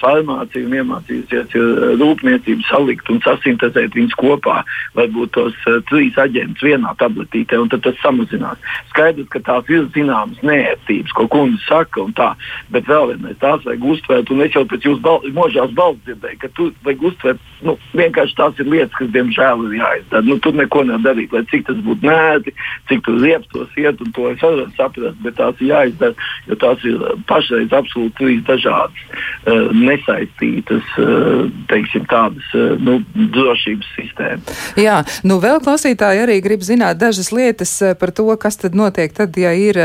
[0.01, 1.53] farmācija un iemācījusies
[2.01, 4.59] rūpniecību salikt un sasintēzēt viņus kopā,
[4.97, 8.59] varbūt tos uh, trīs aģentus vienā tabletītē, un tad tas samazinās.
[8.91, 12.33] Skaidrs, ka tās ir zināmas nērtības, ko kundze saka, un tā,
[12.73, 16.41] bet vēl vienreiz tās vajag uztvērt, un es jau pēc jūsu bal možās balss dzirdēju,
[16.43, 20.27] ka tu vajag uztvērt, nu, vienkārši tās ir lietas, kas, diemžēl, ir jāizdara.
[20.27, 22.55] Nu, tur neko nevar darīt, lai cik tas būtu nērti,
[22.91, 26.13] cik tur rieptos iet, un to es varu saprast, bet tās ir jāizdara jāizdara,
[26.47, 29.03] jo tās ir pašreiz absolūti trīs dažādas,
[29.47, 34.63] uh, nesaistītas, uh, teiksim, tādas uh, nu, drošības sistēmas.
[34.77, 39.35] Jā, nu vēl klausītāji arī grib zināt dažas lietas par to, kas tad notiek tad,
[39.37, 39.77] ja ir,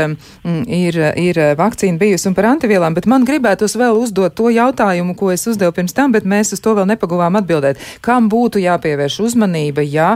[0.65, 5.31] ir, ir vakcīna bijusi un par antivielām, bet man gribētos vēl uzdot to jautājumu, ko
[5.33, 7.79] es uzdevu pirms tam, bet mēs uz to vēl nepaguvām atbildēt.
[8.05, 10.15] Kam būtu jāpievērš uzmanība, ja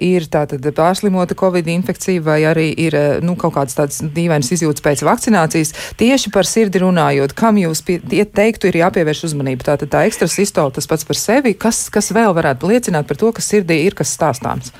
[0.00, 5.04] ir tātad pārslimota covid infekcija vai arī ir nu, kaut kāds tāds dīvains izjūtas pēc
[5.06, 5.19] vakcīnas?
[5.20, 9.66] Vakcinācijas, tieši par sirdi runājot, kam jūs teiktu, ir jāpievērš uzmanība?
[9.72, 13.32] Tātad tā ekstra sistola tas pats par sevi, kas, kas vēl varētu liecināt par to,
[13.32, 14.72] ka sirdī ir kas stāstāms?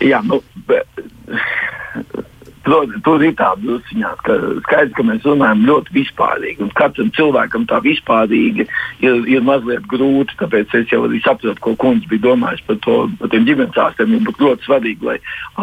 [0.00, 0.40] Jā, nu,
[2.60, 4.34] Tur, ir tāda drusciņā, ka
[4.66, 6.66] skaidrs, ka mēs runājam ļoti vispārīgi.
[6.76, 8.66] Katram cilvēkam tā vispārīgi
[9.00, 10.36] ir, ir mazliet grūti.
[10.42, 14.12] Tāpēc es jau arī saprotu, ko kundze bija domājis par, to, par ģimenes ārstiem.
[14.18, 15.16] Ir ļoti svarīgi, lai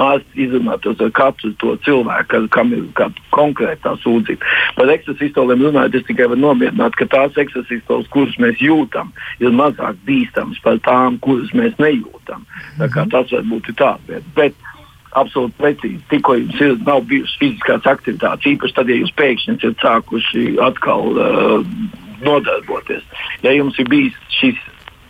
[0.07, 2.87] ārsts izrunātos ar katru to cilvēku, kam ir
[3.35, 4.53] konkrēta sūdzība.
[4.79, 10.01] Par ekstrasistoliem runājot, es tikai varu nomierināt, ka tās ekstrasistoles, kuras mēs jūtam, ir mazāk
[10.09, 12.47] bīstamas par tām, kuras mēs nejūtam.
[12.81, 14.65] Tā kā tas varbūt ir tāds lietas
[15.17, 16.01] absolūti precīzi.
[16.11, 21.13] Tikko jums ir, nav bijušas fiziskās aktivitātes, īpaši tad, ja jūs pēkšņi esat sākuši atkal
[21.13, 21.75] uh,
[22.25, 23.05] nodarboties.
[23.45, 24.59] Ja jums ir bijis šis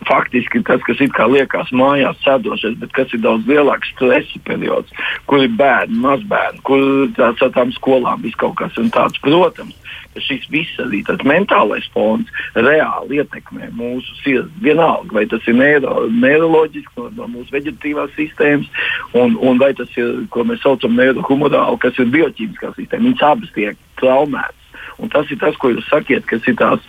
[0.08, 4.94] faktiski tas, kas it kā liekas mājās sēdošais, bet kas ir daudz lielāks stresa periods,
[5.30, 6.82] kur ir bērni, mazbērni, kur
[7.18, 9.20] tās ar tām skolām viss kaut kas tāds.
[9.22, 9.76] Protams,
[10.14, 14.50] ka šis viss arī tas mentālais fons reāli ietekmē mūsu sirdi.
[14.64, 18.70] Vienalga, vai tas ir neiro, neiroloģiski no, no mūsu veģetatīvās sistēmas,
[19.18, 23.10] un, un vai tas ir, ko mēs saucam neirohumorāli, kas ir bioķīmiskā sistēma.
[23.10, 24.57] Viņas abas tiek traumētas.
[24.98, 26.82] Un tas ir tas, ko jūs sakiet, kas ir tās,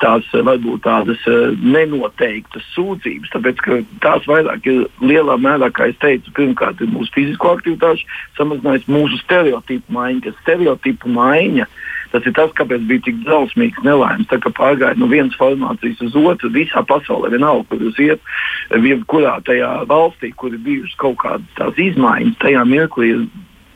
[0.00, 3.32] tās varbūt tādas eh, nenoteiktas sūdzības.
[3.34, 3.62] Tāpēc
[4.04, 8.08] tās vairāk ir lielā mērā, kā es teicu, pirmkārt ir mūsu fizisko aktivitāšu
[8.38, 11.68] samazinājums, mūsu stereotipu maiņa, kas stereotipu maiņa.
[12.14, 14.28] Tas ir tas, kāpēc bija tik drausmīgs nelaimes.
[14.30, 18.28] Tā kā pārgāja no vienas formācijas uz otru visā pasaulē, vienalga, kur jūs iet,
[18.70, 23.26] jebkurā tajā valstī, kur ir bijušas kaut kādas tās izmaiņas, tajā mirklī ir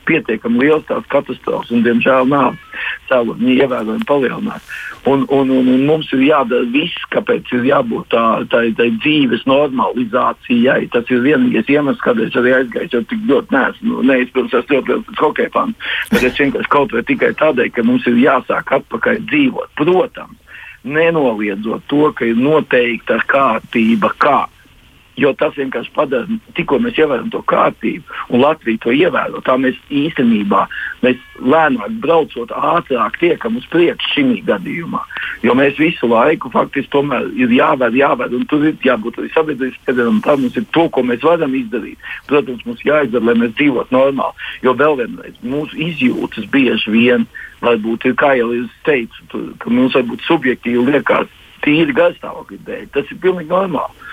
[0.08, 4.64] pietiekami liels tās katastrofas, un, diemžēl, nāves cēloņi ievērojami palielinās.
[5.08, 10.88] Un, un, un, un mums ir jādara viss, kāpēc ir jābūt tādai tā, dzīves normalizācijai.
[10.92, 12.90] Tas ir vienīgais iemesls, kādēļ es arī aizgāju.
[12.90, 17.04] Es tik ļoti neesmu, neizpildījis, es ļoti liels hokeja fans, bet es vienkārši kaut vai
[17.08, 19.72] tikai tādēļ, ka mums ir jāsāk atpakaļ dzīvot.
[19.78, 24.38] Protams, nenoliedzot to, ka ir noteikta kārtība, kā
[25.18, 29.78] Jo tas vienkārši padara, tikko mēs ievērojam to kārtību, un Latvija to ievēro, tā mēs
[29.90, 30.60] īstenībā
[31.02, 35.00] mēs lēnāk braucot, ātrāk tiekam uz priekšu šī gadījumā.
[35.42, 39.78] Jo mēs visu laiku faktiski tomēr ir jāvēr, jāvēr, un tur ir jābūt arī sabiedrības
[39.82, 40.20] spiedienam.
[40.22, 42.08] Tā mums ir to, ko mēs varam izdarīt.
[42.30, 44.48] Protams, mums jāizdara, lai mēs dzīvotu normāli.
[44.66, 47.26] Jo vēl vienreiz, mūsu izjūtas bieži vien,
[47.62, 51.30] varbūt ir, kā jau es teicu, ka mums varbūt subjektīvi liekas
[51.64, 52.86] tīri garstāvokļa dēļ.
[52.94, 54.07] Tas ir pilnīgi normāli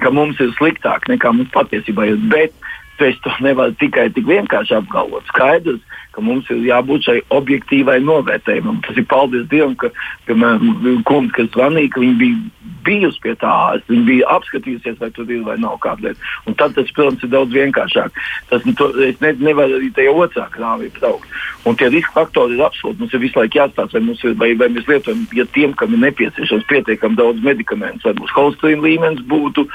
[0.00, 2.20] ka mums ir sliktāk nekā mums patiesībā ir.
[2.32, 2.54] Bet
[2.98, 5.26] tu to nevari tikai tik vienkārši apgalvot.
[5.32, 5.80] Skaidrs,
[6.12, 8.82] ka mums ir jābūt šai objektīvai novērtējumam.
[8.86, 9.90] Tas ir paldies Dievam, ka,
[10.28, 13.54] piemēram, kundze, kas zvanīja, ka viņa bija bijusi pie tā
[13.88, 16.30] viņa bija apskatījusies, vai tur ir vai nav kāda lieta.
[16.46, 18.20] Un tad tas, protams, ir daudz vienkāršāk.
[18.50, 18.90] Tas nu, to,
[19.22, 21.28] ne, nevar arī tajā otrā krāvī braukt.
[21.68, 23.00] Un tie riska faktori ir absolūti.
[23.02, 26.02] Mums ir visu laiku jāstāsta, vai, ir, vai, vai mēs lietojam, ja tiem, kam ir
[26.08, 29.66] nepieciešams pietiekami daudz medikamentu, vai mūsu holsteina līmenis būtu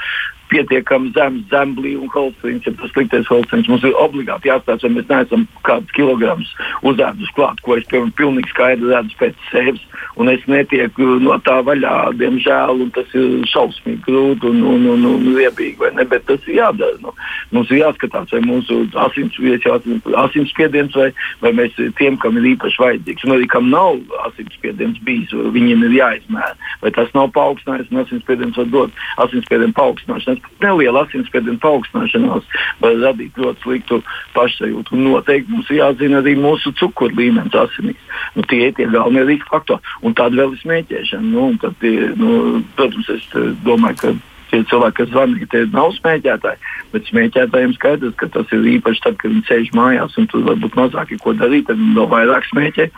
[0.50, 3.68] pietiekami zems, zemblī un holsteins, ja tas sliktais holsteins.
[3.70, 6.50] Mums ir obligāti jāstāsta, vai mēs neesam kādus kilogramus
[6.88, 9.84] uzēdus klāt, ko es piemēram pilnīgi skaidri redzu pēc sevis.
[10.18, 15.04] Un es netieku no tā vaļā, diemžēl, un tas ir šausmīgi grūti un, un, un,
[15.12, 15.76] un riebīgi.
[16.08, 16.98] Bet tas ir jādara.
[17.02, 17.14] Nu,
[17.54, 21.10] mums ir jāskatās, vai mūsu asinsspiediens, vai,
[21.44, 25.98] vai mēs tiem, kam ir īpaši vajadzīgs, un arī kam nav asinsspiediens bijis, viņiem ir
[26.00, 26.56] jāizmēra.
[26.82, 32.48] Vai tas nav paaugstinājies, un asinsspiediens var dot asinsspiedienu paaugstināšanos pat neliela asinsspiediena paaugstināšanās
[32.82, 34.00] var radīt ļoti sliktu
[34.36, 34.94] pašsajūtu.
[34.96, 38.00] Un noteikti mums jāzina arī mūsu cukuru līmenis asinīs.
[38.36, 39.94] Nu, tie ir tie galvenie riska faktori.
[40.02, 41.30] Un tāda vēl ir smēķēšana.
[41.34, 41.86] Nu, tad,
[42.20, 44.16] nu, protams, es eh, domāju, ka
[44.48, 46.74] tie cilvēki, kas zvanīja, tie nav smēķētāji.
[46.94, 50.78] Bet smēķētājiem skaidrs, ka tas ir īpaši tad, kad viņi sēž mājās un tur varbūt
[50.78, 52.88] mazāk ir ko darīt, tad viņi vēl vairāk smēķē.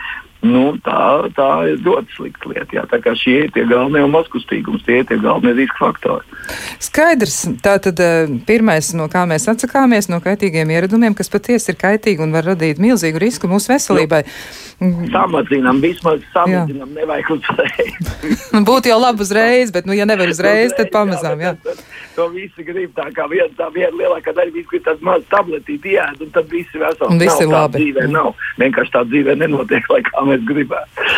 [0.40, 2.76] Nu, tā, tā ir ļoti slikta lieta.
[2.78, 2.84] Jā.
[2.88, 6.40] Tā kā šie ir tie galvenie mazkustīgums, tie ir tie galvenie riska faktori.
[6.80, 7.42] Skaidrs.
[7.60, 12.32] Tātad eh, pirmais, no kā mēs atsakāmies, no kaitīgiem ieradumiem, kas patiesi ir kaitīgi un
[12.32, 14.22] var radīt milzīgu risku mūsu veselībai.
[14.80, 17.02] Nu, samazinām, vismaz samazinām, jā.
[17.02, 18.12] nevajag uzreiz.
[18.70, 21.42] Būtu jau labi uzreiz, bet, nu, ja nevar uzreiz, tad pamazām.
[21.44, 21.74] Jā, jā.
[22.16, 25.94] To visi grib tā kā viena, tā viena lielākā daļa, visi grib tādu mazu tabletīti
[25.98, 27.10] iēd, un tad visi veseli.
[27.12, 27.84] Un visi ir labi.
[27.84, 28.32] Dzīvē nav.
[28.60, 31.10] Vienkārši tā dzīvē nenotiek, lai kā mēs gribētu.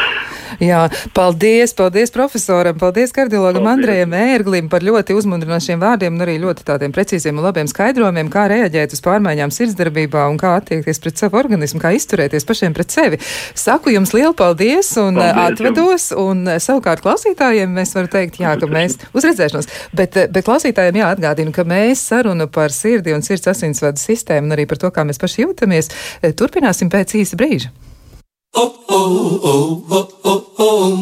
[0.60, 0.82] Jā,
[1.16, 3.72] paldies, paldies profesoram, paldies kardiologam paldies.
[3.72, 8.44] Andrejam Ērglim par ļoti uzmundrinošiem vārdiem un arī ļoti tādiem precīziem un labiem skaidrojumiem, kā
[8.52, 13.20] reaģēt uz pārmaiņām sirdsdarbībā un kā attiekties pret savu organismu, kā izturēties pašiem pret sevi.
[13.58, 16.24] Saku jums lielu paldies un paldies atvedos, jums.
[16.24, 21.64] un savukārt klausītājiem mēs varam teikt, jā, ka mēs uzredzēšanos, bet, bet klausītājiem jāatgādina, ka
[21.68, 25.46] mēs sarunu par sirdi un sirds asinsvadu sistēmu un arī par to, kā mēs paši
[25.46, 25.90] jūtamies,
[26.38, 27.72] turpināsim pēc īsa brīža.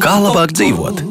[0.01, 1.01] Kā labāk dzīvot?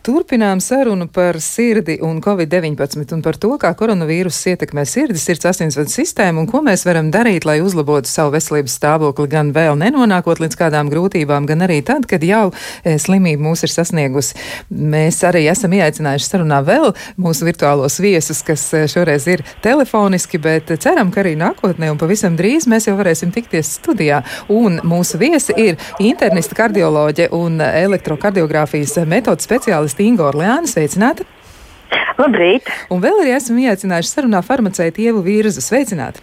[0.00, 5.92] Turpinām sarunu par sirdi un covid-19 un par to, kā koronavīrus ietekmē sirdi, sirds asinsvadu
[5.92, 10.56] sistēmu un ko mēs varam darīt, lai uzlabotu savu veselības stāvokli, gan vēl nenonākot līdz
[10.56, 14.38] kādām grūtībām, gan arī tad, kad jau e, slimība mūs ir sasniegusi.
[14.72, 20.72] Mēs arī esam ieaicinājuši sarunā vēl mūsu virtuālos viesus, kas e, šoreiz ir telefoniski, bet
[20.80, 24.22] ceram, ka arī nākotnē un pavisam drīz mēs jau varēsim tikties studijā.
[24.48, 30.68] Un mūsu viesi ir internista kardioloģe un elektrokardiogrāfijas metodas speciālisti speciālisti Ingo Orleāna.
[30.70, 31.26] Sveicināti!
[32.20, 32.68] Labrīt!
[32.92, 35.62] Un vēl arī esam ieaicinājuši sarunā farmaceitu Ievu Vīrzu.
[35.64, 36.22] Sveicināti!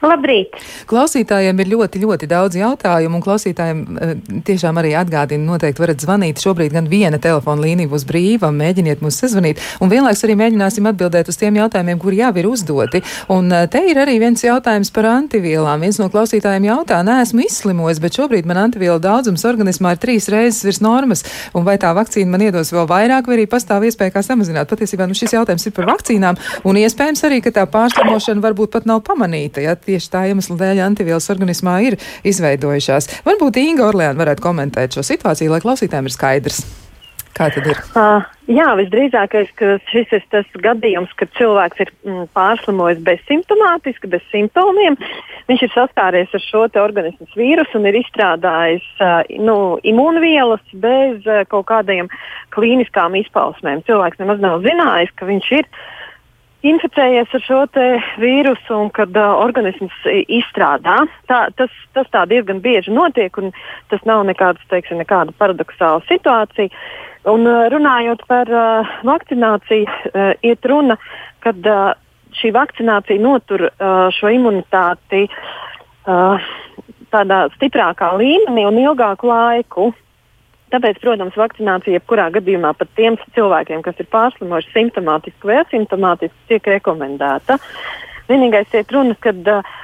[0.00, 0.54] Labrīt!
[0.88, 4.12] Klausītājiem ir ļoti, ļoti daudz jautājumu, un klausītājiem eh,
[4.48, 6.40] tiešām arī atgādina, noteikti varat zvanīt.
[6.40, 11.28] Šobrīd gan viena telefona līnija būs brīva, mēģiniet mūs sazvanīt, un vienlaiks arī mēģināsim atbildēt
[11.28, 13.02] uz tiem jautājumiem, kuri jau ir uzdoti.
[13.34, 15.84] Un eh, te ir arī viens jautājums par antivielām.
[15.84, 20.64] Viens no klausītājiem jautā, neesmu izslimojis, bet šobrīd man antivielu daudzums organismā ir trīs reizes
[20.64, 24.24] virs normas, un vai tā vakcīna man iedos vēl vairāk, vai arī pastāv iespēja kā
[24.24, 24.72] samazināt.
[24.72, 28.88] Patiesībā nu, šis jautājums ir par vakcīnām, un iespējams arī, ka tā pārslimošana varbūt pat
[28.88, 29.60] nav pamanīta.
[29.60, 29.76] Ja?
[29.90, 33.10] Tieši tā iemesla dēļ antivielas organismā ir izveidojušās.
[33.26, 36.62] Varbūt Inga Orlēna varētu komentēt šo situāciju, lai klausītājiem ir skaidrs.
[37.40, 37.78] Kā tad ir?
[37.96, 44.24] Uh, jā, visdrīzākais, ka šis ir tas gadījums, kad cilvēks ir mm, pārslimojis bezsimptomātiski, bez
[44.32, 44.98] simptomiem.
[45.48, 51.46] Viņš ir saskāries ar šo organismu vīrusu un ir izstrādājis uh, nu, imūnvielas bez uh,
[51.48, 52.10] kaut kādiem
[52.56, 53.86] klīniskām izpausmēm.
[53.88, 55.88] Cilvēks nemaz nav zinājis, ka viņš ir uh,
[56.66, 57.60] inficējies ar šo
[58.20, 59.94] vīrusu un kad uh, organisms
[60.28, 60.98] izstrādā.
[61.30, 63.52] Tā, tas, tas tā diezgan bieži notiek, un
[63.92, 66.72] tas nav nekāds, teiksim, nekāda paradoxāla situācija.
[67.30, 70.96] Un, uh, runājot par uh, vakcināciju, uh, iet runa,
[71.44, 71.92] kad uh,
[72.40, 76.50] šī vakcinācija notur uh, šo imunitāti uh,
[77.10, 79.90] tādā stiprākā līmenī un ilgāku laiku.
[80.70, 86.68] Tāpēc, protams, vakcinācija jebkurā gadījumā pat tiem cilvēkiem, kas ir pārslimojuši simptomātiski vai asimptomātiski, tiek
[86.76, 87.58] rekomendēta.
[88.30, 89.74] Vienīgais ir runa, ka uh,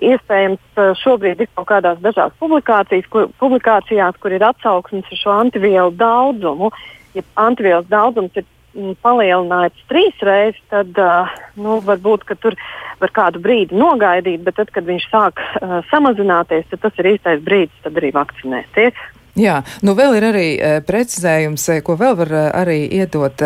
[0.00, 5.92] iespējams šobrīd ir kaut kādās dažās publikācijas, kur, publikācijās, kur ir atsauksmes uz šo antivielu
[6.00, 6.72] daudzumu.
[7.12, 8.48] Ja antivielas daudzums ir
[9.04, 11.28] palielināts trīs reizes, tad uh,
[11.60, 12.56] nu, varbūt tur
[13.02, 17.44] var kādu brīdi nogaidīt, bet tad, kad viņš sāk uh, samazināties, tad tas ir īstais
[17.44, 19.10] brīdis arī vakcinēties.
[19.32, 23.40] Jā, nu vēl ir arī e, precizējums, e, ko vēl var e, arī iedot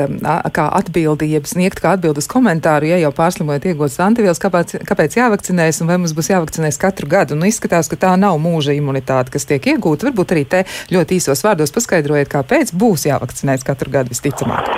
[0.51, 5.92] kā atbildību, sniegt kā atbildes komentāru, ja jau pārslimojot iegūtas antivielas, kāpēc, kāpēc jāvakcinējas un
[5.92, 7.38] vai mums būs jāvakcinējas katru gadu.
[7.38, 10.09] Nu, izskatās, ka tā nav mūža imunitāte, kas tiek iegūta.
[10.09, 14.72] Varbūt arī te ļoti īsos vārdos paskaidrojiet, kāpēc būs jāvakcinējas katru gadu visticamāk.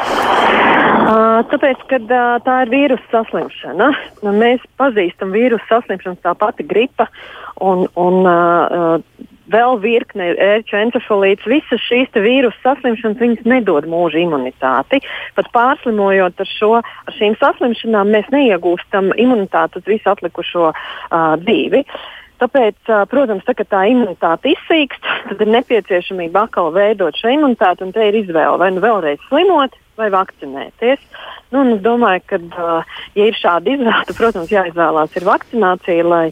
[1.49, 2.05] Tāpēc, kad
[2.44, 3.88] tā ir vīrusu saslimšana,
[4.29, 7.09] mēs pazīstam vīrusu saslimšanu, tā pati gripa
[7.64, 9.01] un, un uh,
[9.53, 15.03] vēl virkne ērču encefalīts, visas šīs vīrusu saslimšanas viņas nedod mūža imunitāti.
[15.39, 21.85] Pat pārslimojot ar, šo, ar šīm saslimšanām, mēs neiegūstam imunitāti uz visu atlikušo uh, dzīvi.
[22.39, 27.93] Tāpēc, uh, protams, tā, tā imunitāte izsīkst, tad ir nepieciešamība atkal veidot šo imunitāti, un
[27.97, 31.03] te ir izvēle vai nu vēlreiz slimot, vai vakcinēties.
[31.51, 36.27] Nu, es domāju, ka, uh, ja ir šāda izvēle, tad, protams, jāizvēlās ir vakcinācija, lai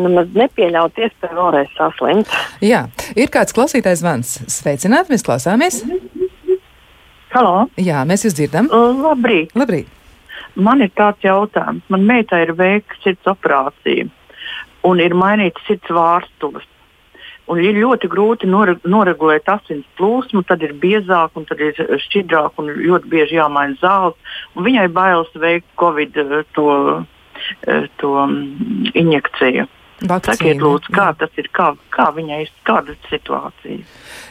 [0.00, 2.32] nemaz nepieļaut iespēju vēlreiz saslimt.
[2.64, 2.86] Jā,
[3.18, 4.34] ir kāds klausītājs zvans.
[4.52, 5.82] Sveicināti, mēs klausāmies.
[7.32, 7.66] Halo.
[7.80, 8.68] Jā, mēs jūs dzirdam.
[8.72, 9.54] Labrīt.
[9.56, 9.88] Labrīt.
[10.54, 11.84] Man ir tāds jautājums.
[11.92, 14.10] Man meitai ir veikta sirds operācija
[14.86, 16.68] un ir mainīta sirds vārstuves.
[17.50, 21.74] Un ir ļoti grūti nore, noregulēt asins plūsmu, tad ir biezāk, un tad ir
[22.04, 24.36] šķidrāk, un ļoti bieži jāmaina zāles.
[24.54, 26.20] Viņai bailes veikt Covid
[26.54, 26.68] to,
[27.98, 28.12] to
[28.94, 29.66] injekciju.
[30.02, 33.84] Vakcīna, Sakiet, lūdzu, kā tas ir, kā, kā viņai ir, kāda ir situācija?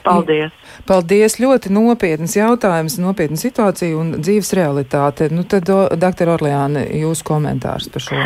[0.06, 0.56] Paldies!
[0.90, 1.38] Paldies!
[1.40, 5.30] Ļoti nopietns jautājums, nopietna situācija un dzīves realitāte.
[5.32, 5.70] Nu, tad,
[6.02, 8.20] doktor Orleāne, jūsu komentārs par šo.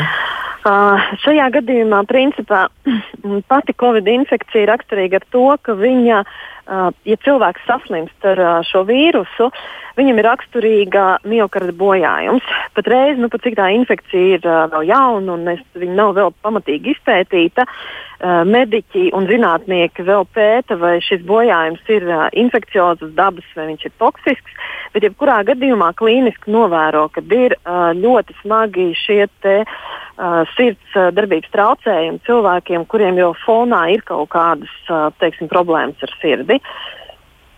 [0.65, 2.65] Uh, šajā gadījumā, principā,
[3.51, 8.55] pati Covid infekcija ir raksturīga ar to, ka viņa, uh, ja cilvēks saslimst ar uh,
[8.65, 9.51] šo vīrusu,
[9.97, 12.45] viņam ir raksturīga miokarda bojājums.
[12.75, 16.33] Patreiz, nu, pat cik tā infekcija ir uh, vēl jauna un es, viņa nav vēl
[16.45, 23.47] pamatīgi izpētīta, uh, mediķi un zinātnieki vēl pēta, vai šis bojājums ir uh, infekciozas dabas
[23.57, 24.57] vai viņš ir toksisks.
[24.95, 31.09] Bet, jebkurā gadījumā, klīniski novēro, ka ir uh, ļoti smagi šie te, uh, sirds uh,
[31.15, 36.61] darbības traucējumi cilvēkiem, kuriem jau fonā ir kaut kādas uh, teiksim, problēmas ar sirdi.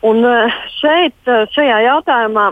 [0.08, 2.50] Un uh, šeit, uh, šajā jautājumā,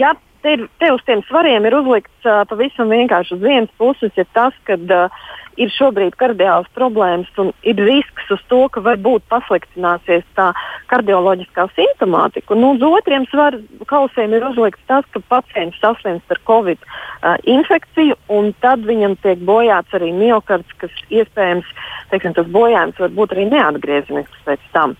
[0.00, 4.28] ja te, te uz tiem svariem ir uzlikts uh, pavisam vienkārši uz vienas puses, ir
[4.36, 5.26] tas, ka uh,
[5.60, 10.50] ir šobrīd kardiālas problēmas un ir risks uz to, ka varbūt pasliktināsies tā
[10.92, 12.54] kardioloģiskā simptomātika.
[12.54, 17.36] Un, nu, uz otriem svaru kausiem ir uzlikts tas, ka pacients saslimst ar covid uh,
[17.48, 21.72] infekciju, un tad viņam tiek bojāts arī miokards, kas iespējams
[22.12, 24.94] teiksim, tas bojājums var būt arī neatgriezenisks pēc tam.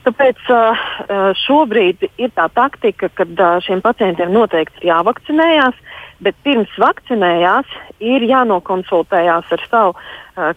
[0.00, 0.38] Tāpēc
[1.42, 3.26] šobrīd ir tā taktika, ka
[3.64, 5.76] šiem pacientiem noteikti ir jāvakcinējās,
[6.24, 7.68] bet pirms vakcinējās
[8.00, 9.94] ir jānokonsultējās ar savu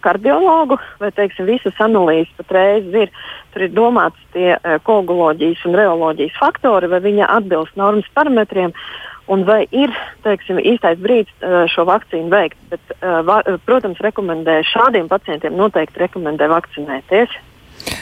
[0.03, 3.11] kardiologu, vai teiksim, visas analīzes patreiz ir.
[3.51, 4.55] Tur ir domāts tie
[4.87, 8.71] koaguloloģijas un reoloģijas faktori, vai viņa atbilst normas parametriem.
[9.31, 9.91] Un vai ir
[10.23, 11.31] teiksim, īstais brīdis
[11.71, 12.59] šo vakcīnu veikt?
[12.71, 12.95] Bet,
[13.67, 17.31] protams, rekomendē šādiem pacientiem noteikti rekomendē vakcinēties.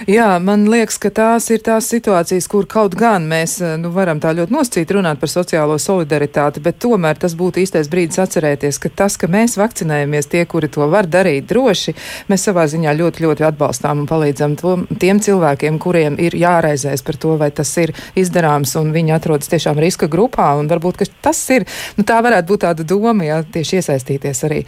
[0.09, 4.31] Jā, man liekas, ka tās ir tās situācijas, kur kaut gan mēs nu, varam tā
[4.37, 9.17] ļoti noscīt runāt par sociālo solidaritāti, bet tomēr tas būtu īstais brīdis atcerēties, ka tas,
[9.21, 11.93] ka mēs vakcinējamies tie, kuri to var darīt droši,
[12.31, 17.19] mēs savā ziņā ļoti, ļoti atbalstām un palīdzam to, tiem cilvēkiem, kuriem ir jāraizēs par
[17.21, 20.51] to, vai tas ir izdarāms un viņi atrodas tiešām riska grupā.
[20.71, 21.65] Varbūt tas ir,
[21.97, 24.61] nu, tā varētu būt tāda doma, jā, tieši iesaistīties arī,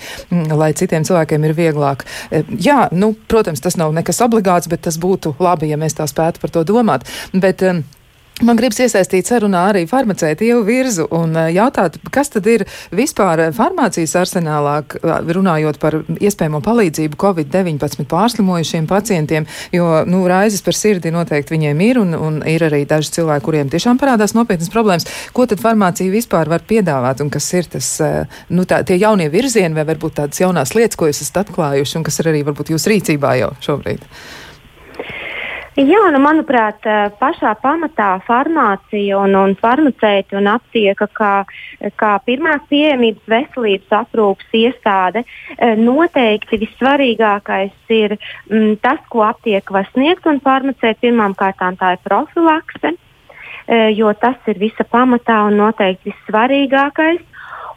[0.53, 2.05] lai citiem cilvēkiem ir vieglāk.
[2.61, 6.43] Jā, nu, protams, tas nav nekas obligāts, bet tas būtu labi, ja mēs tā spētu
[6.43, 7.07] par to domāt.
[7.33, 7.83] Bet, um,
[8.41, 14.15] Man gribas iesaistīt sarunā arī farmaceitu Ievu Virzu un jautāt, kas tad ir vispār farmācijas
[14.17, 14.79] arsenālā,
[15.37, 21.99] runājot par iespējamo palīdzību Covid-19 pārslimojušiem pacientiem, jo, nu, raizes par sirdi noteikti viņiem ir
[22.01, 25.05] un, un ir arī daži cilvēki, kuriem tiešām parādās nopietnas problēmas.
[25.29, 27.91] Ko tad farmācija vispār var piedāvāt un kas ir tas,
[28.49, 32.09] nu, tā, tie jaunie virzieni vai varbūt tādas jaunās lietas, ko jūs esat atklājuši un
[32.09, 34.09] kas ir arī varbūt jūsu rīcībā jau šobrīd?
[35.73, 36.85] Jā, nu, manuprāt,
[37.17, 41.31] pašā pamatā farmācija un, un farmaceiti un aptieka kā,
[41.97, 45.23] kā pirmās pieejamības veselības aprūpas iestāde
[45.81, 48.13] noteikti vissvarīgākais ir
[48.51, 52.93] m, tas, ko aptieka var sniegt, un farmaceiti pirmām kārtām tā ir profilakse.
[53.97, 57.32] jo tas ir visa pamatā un noteikti vissvarīgākais.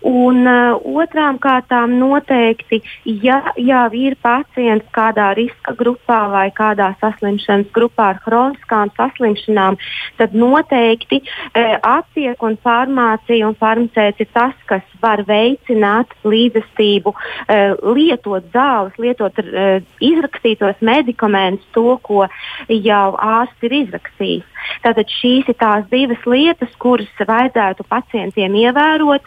[0.07, 2.79] Un uh, otrām kārtām noteikti,
[3.25, 9.79] ja jau ir pacients kādā riska grupā vai kādā saslimšanas grupā ar chroniskām saslimšanām,
[10.21, 17.75] tad noteikti uh, aptiek un farmācija un farmacēts ir tas, kas var veicināt līdzestību, uh,
[17.97, 22.29] lietot zāles, lietot uh, izrakstītos medikamentus, to, ko
[22.69, 24.53] jau ārsts ir izrakstījis.
[24.85, 29.27] Tātad šīs ir tās divas lietas, kuras vajadzētu pacientiem ievērot.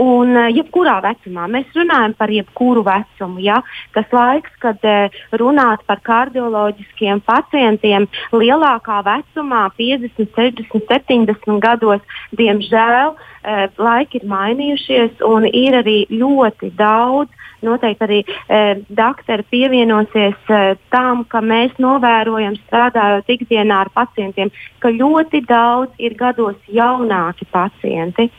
[0.00, 3.40] Un eh, jebkurā vecumā mēs runājam par jebkuru vecumu.
[3.44, 3.60] Ja?
[3.96, 12.04] Tas laiks, kad eh, runāt par kardioloģiskiem pacientiem lielākā vecumā, 50, 60, 70 gados,
[12.38, 18.60] diemžēl eh, laiki ir mainījušies un ir arī ļoti daudz noteikti arī e,
[18.96, 20.60] doktori pievienosies e,
[20.92, 24.52] tam, ka mēs novērojam, strādājot ikdienā ar pacientiem,
[24.82, 28.30] ka ļoti daudz ir gados jaunāki pacienti.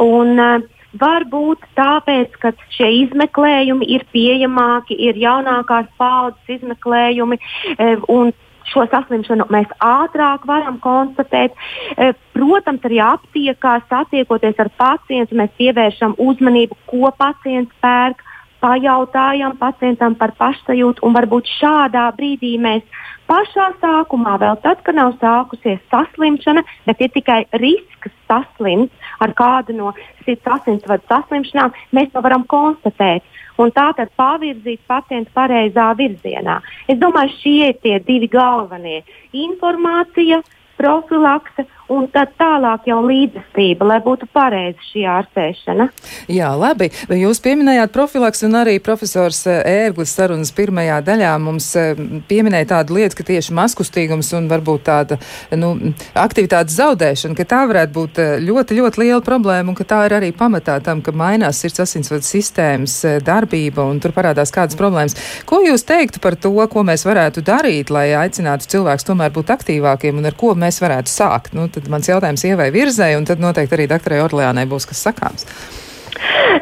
[0.00, 0.62] Un, e,
[0.94, 7.38] Varbūt tāpēc, ka šie izmeklējumi ir pieejamāki, ir jaunākās paudzes izmeklējumi,
[7.74, 8.30] e, un
[8.70, 11.56] šo saslimšanu mēs ātrāk varam konstatēt.
[11.98, 18.22] E, protams, arī aptiekā satiekoties ar pacientu, mēs pievēršam uzmanību, ko pacients pērk,
[18.64, 22.86] pajautājam pacientam par pašsajūtu, un varbūt šādā brīdī mēs
[23.28, 29.76] pašā sākumā, vēl tad, kad nav sākusies saslimšana, bet ir tikai risks saslimt ar kādu
[29.76, 29.92] no
[30.24, 33.22] sirds asinsvadu saslimšanām, mēs to varam konstatēt.
[33.58, 36.58] Un tā tad pavirzīt pacientu pareizā virzienā.
[36.90, 39.04] Es domāju, šie ir tie divi galvenie-
[39.46, 40.42] informācija,
[40.76, 45.88] profilakse un tad tālāk jau līdzestība, lai būtu pareiza šī ārstēšana.
[46.32, 46.88] Jā, labi.
[47.12, 51.92] Jūs pieminējāt profilaks un arī profesors eh, Ērglis sarunas pirmajā daļā mums eh,
[52.28, 55.18] pieminēja tādu lietu, ka tieši maskustīgums un varbūt tāda
[55.60, 55.74] nu,
[56.16, 60.16] aktivitātes zaudēšana, ka tā varētu būt eh, ļoti, ļoti liela problēma un ka tā ir
[60.20, 65.18] arī pamatā tam, ka mainās sirds asinsvadu sistēmas darbība un tur parādās kādas problēmas.
[65.48, 70.20] Ko jūs teiktu par to, ko mēs varētu darīt, lai aicinātu cilvēkus tomēr būt aktīvākiem
[70.20, 71.52] un ar ko mēs varētu sākt?
[71.54, 75.48] Nu, tad mans jautājums ievai virzēji, un tad noteikti arī doktorai Orleānai būs kas sakāms.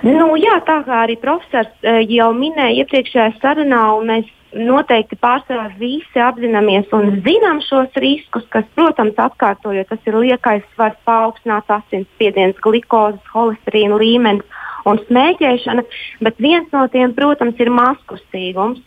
[0.02, 5.70] Nu, jā, tā kā arī profesors eh, jau minēja iepriekšējā sarunā, un mēs noteikti pārsvarā
[5.80, 12.58] visi apzināmies un zinām šos riskus, kas, protams, atkārtojot, tas ir liekais svars, paaugstināts asinsspiediens,
[12.64, 15.84] glikozes, holesterīna līmenis un smēķēšana,
[16.26, 18.82] bet viens no tiem, protams, ir maskustīgums.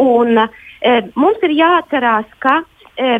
[0.00, 2.60] Un, e, mums ir jāatcerās, ka
[2.94, 3.18] e,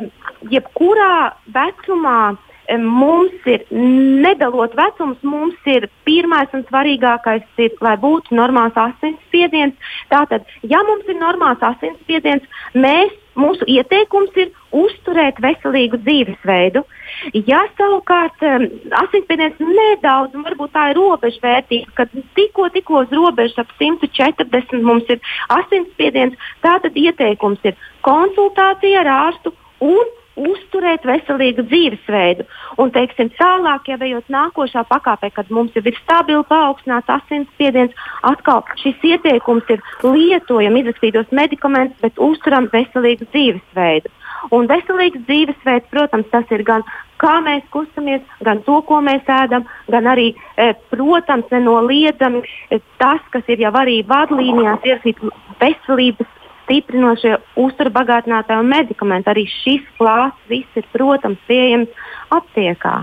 [0.48, 2.36] jebkurā vecumā
[2.78, 9.74] mums ir, nedalot vecumus, mums ir pirmais un svarīgākais, ir, lai būtu normāls asinsspiediens.
[10.10, 16.82] Tātad, ja mums ir normāls asinsspiediens, mēs, mūsu ieteikums ir uzturēt veselīgu dzīvesveidu.
[17.48, 18.42] Ja savukārt
[19.00, 25.10] asinsspiediens nedaudz, un varbūt tā ir robežvērtība, kad tikko, tikko uz robežas ap 140 mums
[25.10, 25.22] ir
[25.56, 32.46] asinsspiediens, tātad ieteikums ir konsultācija ar ārstu un uzturēt veselīgu dzīvesveidu.
[32.80, 37.94] Un, teiksim, tālāk, ja ejot nākošā pakāpē, kad mums jau ir stabili paaugstināts asinsspiediens,
[38.26, 44.12] atkal šis ieteikums ir lietojam izrakstītos medikamentus, bet uzturam veselīgu dzīvesveidu.
[44.56, 46.84] Un veselīgs dzīvesveids, protams, tas ir gan
[47.20, 52.40] kā mēs kustamies, gan to, ko mēs ēdam, gan arī, e, protams, nenoliedzami
[52.72, 56.39] e, tas, kas ir jau arī vadlīnijās ierakstīts veselības
[56.70, 59.30] stiprinošie uzturu bagātinātāji un medikamenti.
[59.32, 61.90] Arī šis klāsts viss ir, protams, pieejams
[62.30, 63.00] aptiekā.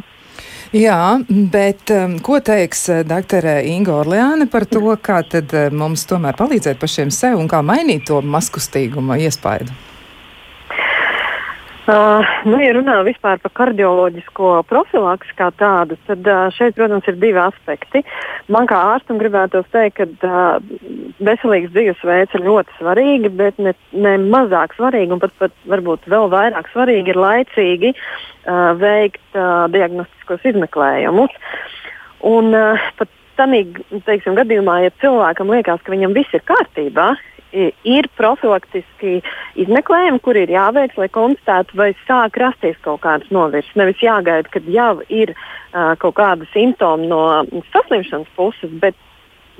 [0.76, 1.20] Jā,
[1.52, 6.36] bet um, ko teiks uh, doktore Inga Orleāne par to, kā tad uh, mums tomēr
[6.40, 9.72] palīdzēt pašiem sev un kā mainīt to maskustīguma iespaidu?
[11.88, 17.16] Uh, nu, ja runā vispār par kardioloģisko profilaksu kā tādu, tad uh, šeit, protams, ir
[17.22, 18.02] divi aspekti.
[18.52, 24.18] Man kā ārstam gribētos teikt, ka uh, veselīgs dzīvesveids ir ļoti svarīgi, bet ne, ne
[24.20, 30.44] mazāk svarīgi un pat, pat varbūt vēl vairāk svarīgi ir laicīgi uh, veikt uh, diagnostiskos
[30.52, 31.40] izmeklējumus.
[32.28, 37.14] Un uh, pat tādā gadījumā, ja cilvēkam liekas, ka viņam viss ir kārtībā,
[37.54, 39.22] ir profilaktiski
[39.60, 43.74] izmeklējumi, kur ir jāveic, lai konstatētu, vai sāk rasties kaut kādas novirzes.
[43.80, 48.96] Nevis jāgaida, kad jau ir uh, kaut kāda simptoma no saslimšanas puses, bet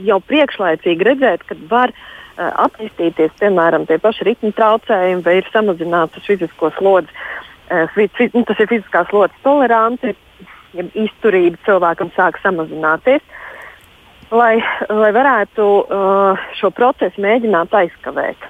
[0.04, 6.28] jau priekšlaicīgi redzēt, kad var uh, attīstīties, piemēram, tie paši ritmu traucējumi, vai ir samazināts
[6.28, 7.12] fizisko slodzi.
[7.72, 10.04] Uh, fiz, nu, tas ir fiziskās slodzes tolerants,
[10.76, 13.24] ja izturība cilvēkam sāk samazināties.
[13.24, 13.44] Uh,
[14.32, 14.58] lai,
[14.90, 18.48] lai varētu uh, šo procesu mēģināt aizkavēt.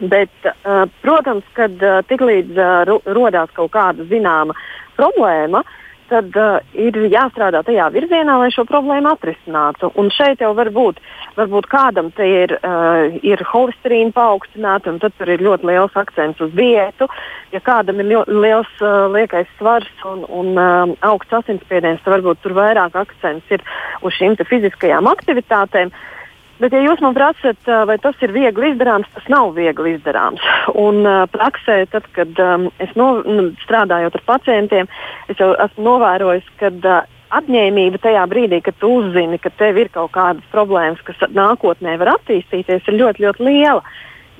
[0.00, 4.56] Bet, uh, protams, kad uh, tiklīdz uh, rodās kaut kāda zināma
[4.96, 9.92] problēma, uh, tad uh, ir jāstrādā tajā virzienā, lai šo problēmu atrisinātu.
[10.00, 11.00] Un šeit jau var būt,
[11.38, 16.42] varbūt kādam te ir, uh, ir holesterīna paaugstināta, un tad tur ir ļoti liels akcents
[16.44, 17.08] uz diētu.
[17.54, 22.58] Ja kādam ir liels uh, liekais svars un, un uh, augsts asinsspiediens, tad varbūt tur
[22.58, 23.64] vairāk akcents ir
[24.02, 25.90] uz šīm fiziskajām aktivitātēm.
[25.90, 26.19] Uh,
[26.60, 30.42] Bet, ja jūs man prasat, vai tas ir viegli izdarāms, tas nav viegli izdarāms.
[30.76, 34.90] Un uh, praksē, tad, kad um, es no, nu, strādājot ar pacientiem,
[35.32, 36.98] es jau esmu novērojis, ka uh,
[37.38, 42.16] apņēmība tajā brīdī, kad tu uzzini, ka tev ir kaut kādas problēmas, kas nākotnē var
[42.18, 43.80] attīstīties, ir ļoti, ļoti liela.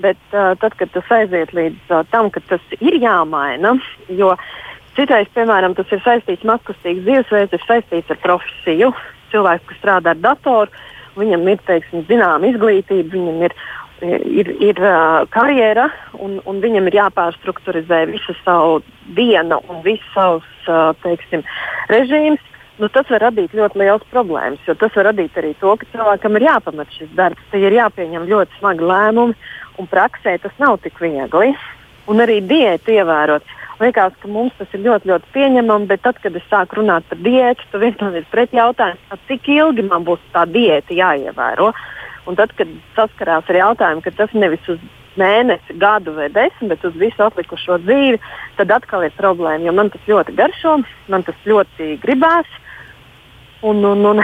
[0.01, 3.73] Bet uh, tad, kad tas aiziet līdz uh, tam, ka tas ir jāmaina,
[4.13, 4.35] jo
[4.97, 8.93] citreiz, piemēram, tas ir saistīts ar mazkustīgu dzīvesveidu, ir saistīts ar profesiju.
[9.31, 10.81] Cilvēks, kas strādā ar datoru,
[11.19, 13.55] viņam ir teiksim, zināma izglītība, viņam ir,
[14.41, 14.81] ir, ir
[15.33, 15.89] karjera,
[16.19, 18.81] un, un viņam ir jāpārstrukturizē visa savu
[19.17, 20.71] diena un viss savs
[21.03, 21.45] teiksim,
[21.91, 22.47] režīms.
[22.81, 26.37] Nu, tas var radīt ļoti liels problēmas, jo tas var radīt arī to, ka cilvēkam
[26.39, 29.35] ir jāpamet šis darbs, tai ir jāpieņem ļoti smagi lēmumi,
[29.77, 31.51] un praksē tas nav tik viegli.
[32.09, 33.45] Un arī diētu ievērot.
[33.45, 37.05] Uh, Liekas, ka mums tas ir ļoti, ļoti pieņemami, bet tad, kad es sāku runāt
[37.09, 41.71] par diētu, tad viens man ir pretjautājums, cik ilgi man būs tā diēta jāievēro.
[42.29, 44.77] Un tad, kad saskarās ar jautājumu, ka tas nevis uz
[45.17, 48.21] mēnesi, gadu vai desmit, bet uz visu atlikušo dzīvi,
[48.59, 49.65] tad atkal ir problēma.
[49.65, 50.77] Jo man tas ļoti garšo,
[51.09, 52.57] man tas ļoti gribās.
[53.65, 54.21] Un, un, un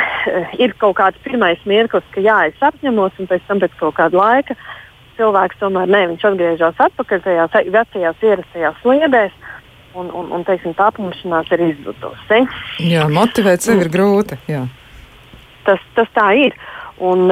[0.63, 4.21] ir kaut kāds pirmais mirklis, ka jā, es apņemos, un pēc tam pēc kaut kāda
[4.21, 4.57] laika
[5.17, 9.37] cilvēks tomēr ne, viņš atgriežas atpakaļ tajās vecajās ierastajās sliedēs
[9.97, 12.41] un, un, un teiksim, tā apņemšanās ir izzudusi.
[12.85, 14.39] Jā, motivēt sevi ir grūti.
[14.51, 14.65] Jā.
[15.67, 16.57] Tas, tas tā ir.
[17.03, 17.29] Un,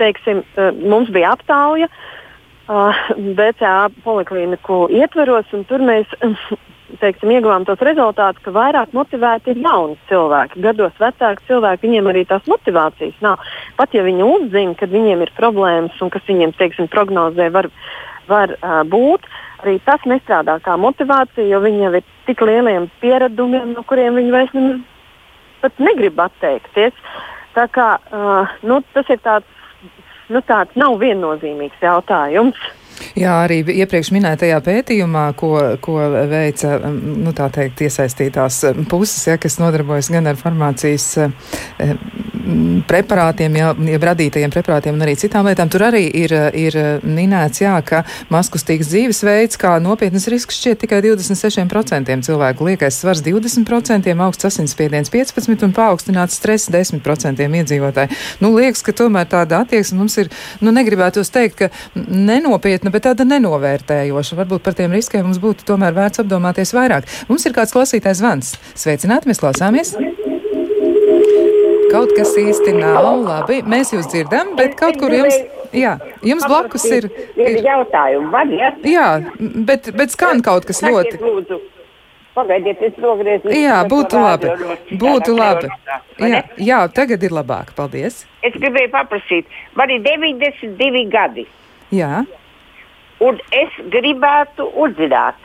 [0.00, 0.42] teiksim,
[0.84, 1.88] mums bija aptauja
[2.66, 6.10] BCA poliklīniku ietveros, un tur mēs
[7.02, 10.62] teiksim, ieguvām tos rezultātus, ka vairāk motivēti ir jauni cilvēki.
[10.64, 13.42] Gados vecāki cilvēki, viņiem arī tās motivācijas nav.
[13.78, 17.70] Pat ja viņi uzzina, ka viņiem ir problēmas un kas viņiem, teiksim, prognozē var,
[18.30, 19.26] var uh, būt,
[19.62, 24.34] arī tas nestrādā kā motivācija, jo viņi jau ir tik lieliem pieredumiem, no kuriem viņi
[24.34, 24.82] vairs nemaz
[25.62, 26.96] pat negrib atteikties.
[27.56, 29.48] Tā kā, uh, nu, tas ir tāds,
[30.28, 32.60] nu, tāds nav viennozīmīgs jautājums.
[33.16, 35.52] Jā, arī iepriekš minētajā pētījumā, ko,
[35.84, 35.98] ko
[36.30, 41.08] veica nu, teikt, iesaistītās puses, ja, kas nodarbojas gan ar farmācijas
[42.86, 47.74] preparātiem, ja, ja radītajiem preparātiem un arī citām lietām, tur arī ir, ir minēts, jā,
[47.86, 52.68] ka maskustīgs dzīvesveids kā nopietnas risks šķiet tikai 26% cilvēku.
[52.70, 58.20] Liekais svars 20%, augsts asinsspiediens 15% un paaugstināts stress 10% iedzīvotāji.
[58.44, 60.30] Nu, liekas, ka tomēr tāda attieksme mums ir,
[60.62, 61.70] nu, negribētos teikt, ka
[62.86, 64.36] nenopietna, bet tāda nenovērtējoša.
[64.36, 67.06] Varbūt par tiem riskiem mums būtu tomēr vērts apdomāties vairāk.
[67.28, 68.56] Mums ir kāds klausītājs zvans.
[68.74, 69.96] Sveicināti, mēs klausāmies!
[71.90, 73.62] Kaut kas īsti nav labi.
[73.62, 75.34] Mēs jūs dzirdam, bet kaut kur jums,
[75.72, 77.08] jā, jums blakus ir.
[77.36, 78.72] Ir jautājumi, var, ja?
[78.84, 79.08] Jā,
[79.38, 81.16] bet, bet skan kaut kas ļoti.
[82.36, 83.48] Pagaidiet, es nogriezu.
[83.48, 84.50] Jā, būtu labi.
[85.00, 85.70] Būtu labi.
[86.20, 87.70] Jā, jā, tagad ir labāk.
[87.78, 88.26] Paldies.
[88.44, 91.46] Es gribēju paprasīt, man ir 92 gadi.
[91.96, 92.26] Jā.
[93.24, 95.38] Un es gribētu uzzināt,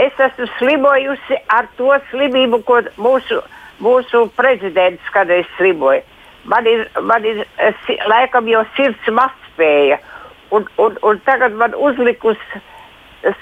[0.00, 3.40] es esmu slimojusi ar to slimību, ko mūsu
[3.80, 6.04] mūsu prezidents kādreiz slimoja.
[6.48, 7.44] Man ir, man ir
[8.08, 10.00] laikam jau sirds mazspēja,
[10.56, 12.40] un, un, un tagad man uzlikus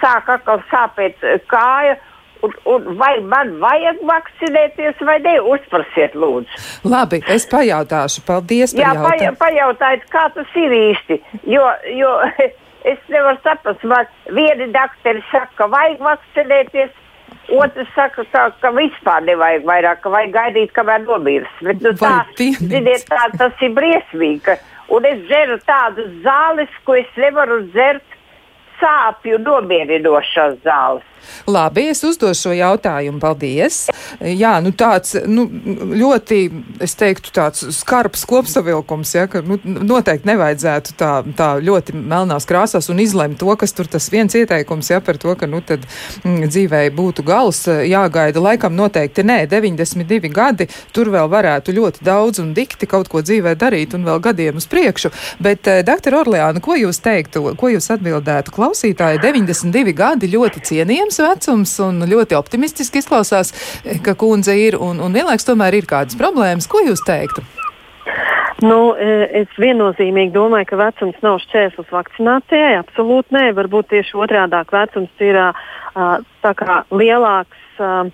[0.03, 1.99] sāk atkal sāpēt kāja.
[2.47, 5.33] Un, un vai man vajag vakcinēties vai ne?
[5.43, 6.61] Uzprasiet, lūdzu.
[6.87, 8.23] Labi, es pajautāšu.
[8.29, 8.93] Paldies Jā,
[9.41, 11.19] pajautājiet, kā tas ir īsti.
[11.51, 11.65] Jo,
[11.99, 12.13] jo
[12.85, 16.97] es nevaru saprast, man vieni doktori saka, ka vajag vakcinēties,
[17.49, 21.55] Otrs saka, tā, ka vispār nevajag vairāk, ka vajag gaidīt, kamēr nomirs.
[21.65, 24.57] Bet, nu, tā, ziniet, tā, tas ir briesmīgi.
[24.93, 28.08] Un es dzeru tādas zāles, ko es nevaru dzert
[28.81, 31.07] sāpju nomierinošās zāles.
[31.47, 33.21] Labi, es uzdošu šo jautājumu.
[33.23, 33.89] Paldies.
[34.21, 35.47] Jā, nu tāds nu,
[35.99, 36.39] ļoti,
[36.85, 42.91] es teiktu, tāds skarbs kopsavilkums, ja, ka nu, noteikti nevajadzētu tā, tā ļoti melnās krāsās
[42.93, 45.85] un izlemt to, kas tur tas viens ieteikums, ja, par to, ka, nu, tad
[46.23, 48.43] mm, dzīvēi būtu gals jāgaida.
[48.45, 53.57] Laikam noteikti nē, 92 gadi, tur vēl varētu ļoti daudz un dikti kaut ko dzīvē
[53.59, 55.13] darīt un vēl gadiem uz priekšu.
[55.43, 59.21] Bet, eh, doktor Orleāna, ko jūs teiktu, ko jūs atbildētu klausītāji?
[59.23, 63.55] 92 gadi ļoti cienījams vecums un ļoti optimistiski izklausās,
[64.05, 66.69] ka kundze ir un, un vienlaiks tomēr ir kādas problēmas.
[66.69, 67.45] Ko jūs teiktu?
[68.61, 72.75] Nu, e, es viennozīmīgi domāju, ka vecums nav šķērslis vakcinācijai.
[72.83, 75.55] Absolūti nē, varbūt tieši otrādi- vecums ir uh,
[76.91, 78.11] lielāks uh,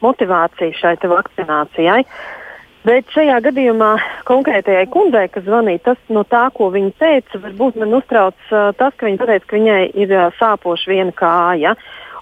[0.00, 2.04] motivācija šai vakcinācijai.
[2.82, 3.92] Bet šajā gadījumā
[4.26, 8.94] konkrētajai kundzei, kas zvanīja, tas no tā, ko viņa teica, varbūt man uztrauc uh, tas,
[8.98, 11.76] ka viņa teica, ka viņai ir uh, sāpoša viena kāja.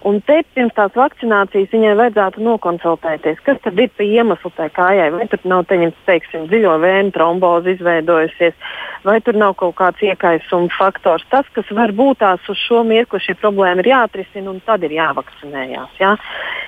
[0.04, 5.08] Un te pirms tās vakcinācijas viņai vajadzētu nokonsultēties, kas tad ir pie iemesla tai kājai.
[5.12, 8.56] Vai tur nav teņemts, teiksim, dziļo vēnu trombozi izveidojusies,
[9.04, 11.24] vai tur nav kaut kāds iekaisuma faktors.
[11.32, 14.96] Tas, kas var būt tās uz šo mirkli, šī problēma ir jāatrisina un tad ir
[14.96, 15.96] jāvakcinējās.
[16.00, 16.14] Jā.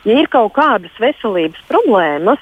[0.09, 2.41] Ja ir kaut kādas veselības problēmas,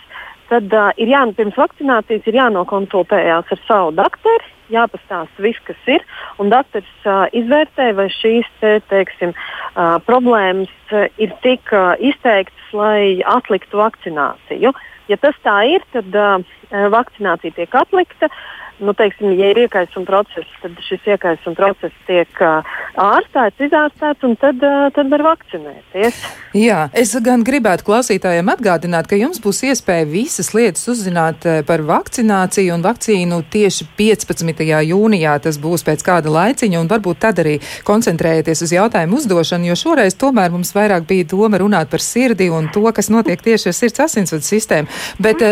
[0.50, 6.04] tad uh, ir jā, pirms vakcinācijas ir jānokonsultējās ar savu doktoru, jāpastāsta viss, kas ir,
[6.42, 12.70] un doktors uh, izvērtē, vai šīs te, teiksim, uh, problēmas uh, ir tik uh, izteiktas,
[12.76, 14.74] lai atliktu vakcināciju.
[15.10, 16.38] Ja tas tā ir, tad uh,
[16.70, 18.30] vakcinācija tiek atlikta.
[18.30, 22.66] Uh, nu, teiksim, ja ir iekaisuma process, tad šis iekaisuma process tiek uh,
[23.00, 26.22] ārstēts, izārstēts, un tad, uh, tad var vakcinēties.
[26.56, 32.74] Jā, es gan gribētu klausītājiem atgādināt, ka jums būs iespēja visas lietas uzzināt par vakcināciju
[32.74, 34.64] un vakcīnu tieši 15.
[34.88, 35.36] jūnijā.
[35.44, 40.18] Tas būs pēc kāda laiciņa, un varbūt tad arī koncentrējieties uz jautājumu uzdošanu, jo šoreiz
[40.18, 44.04] tomēr mums vairāk bija doma runāt par sirdi un to, kas notiek tieši ar sirds
[44.06, 44.90] asinsvadu sistēmu.
[45.22, 45.44] Bet,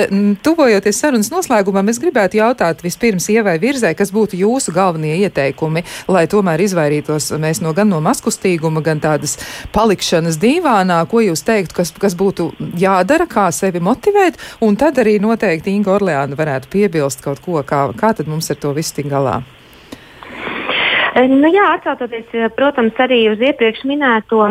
[0.43, 5.85] tuvojoties sarunas noslēgumam, es gribētu jautāt vispirms vispirms ievai virzē, kas būtu jūsu galvenie ieteikumi,
[6.09, 9.39] lai tomēr izvairītos mēs no gan no maskustīguma, gan tādas
[9.73, 15.19] palikšanas dīvānā, ko jūs teiktu, kas, kas būtu jādara, kā sevi motivēt, un tad arī
[15.21, 19.09] noteikti Inga Orleāna varētu piebilst kaut ko, kā, kā tad mums ar to viss tik
[19.11, 19.43] galā.
[21.17, 24.43] Nu, jā, atsaucoties, protams, arī uz iepriekš minēto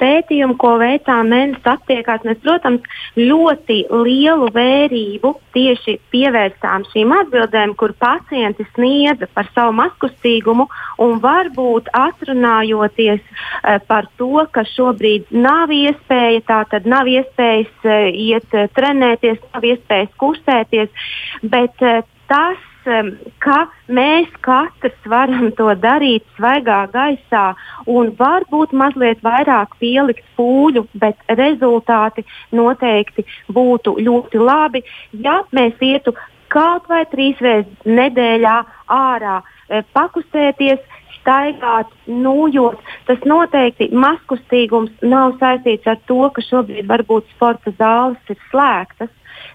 [0.00, 2.84] pētījumu, ko veicā mēnesis attiekās, mēs, protams,
[3.16, 10.68] ļoti lielu vērību tieši pievērstām šīm atbildēm, kur pacienti sniedza par savu maskustīgumu
[11.02, 18.10] un varbūt atrunājoties uh, par to, ka šobrīd nav iespēja, tā tad nav iespējas uh,
[18.10, 21.08] iet uh, trenēties, nav iespējas kustēties,
[21.42, 23.58] bet uh, tas ka
[23.88, 27.44] mēs katrs varam to darīt svaigā gaisā
[27.86, 36.14] un varbūt mazliet vairāk pielikt pūļu, bet rezultāti noteikti būtu ļoti labi, ja mēs ietu
[36.52, 38.56] kaut vai trīs reizes nedēļā
[38.92, 40.82] ārā, e, pakustēties,
[41.22, 42.80] staigāt, nūjot.
[43.06, 49.12] Tas noteikti maskustīgums nav saistīts ar to, ka šobrīd varbūt sporta zāles ir slēgtas.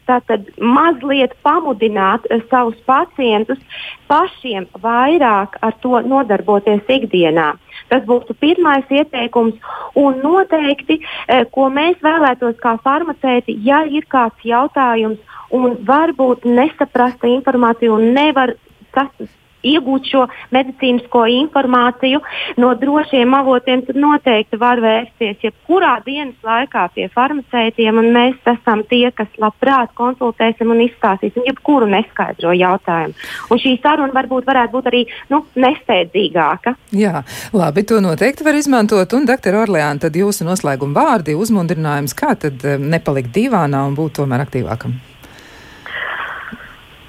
[0.07, 3.59] Tātad mazliet pamudināt uh, savus pacientus
[4.07, 7.53] pašiem vairāk ar to nodarboties ikdienā.
[7.91, 9.55] Tas būtu pirmais ieteikums.
[9.99, 15.19] Un noteikti, uh, ko mēs vēlētos kā farmaceiti, ja ir kāds jautājums
[15.55, 18.55] un varbūt nesaprasta informācija un nevar
[19.65, 22.21] iegūt šo medicīnisko informāciju
[22.61, 28.01] no drošiem avotiem, tad noteikti var vērsties jebkurā dienas laikā pie farmaceitiem.
[28.13, 33.17] Mēs esam tie, kas labprāt konsultēsim un izstāstīsim jebkuru neskaidro jautājumu.
[33.51, 35.03] Un šī saruna varbūt varētu būt arī
[35.33, 36.75] nu, nesteidzīgāka.
[36.97, 37.23] Jā,
[37.55, 39.13] labi, to noteikti var izmantot.
[39.17, 44.19] Un, doktor Orleāna, tad jūsu noslēguma vārdi, uzmundrinājums, kā tad eh, nepalikt divānā un būt
[44.21, 44.97] tomēr aktīvākam?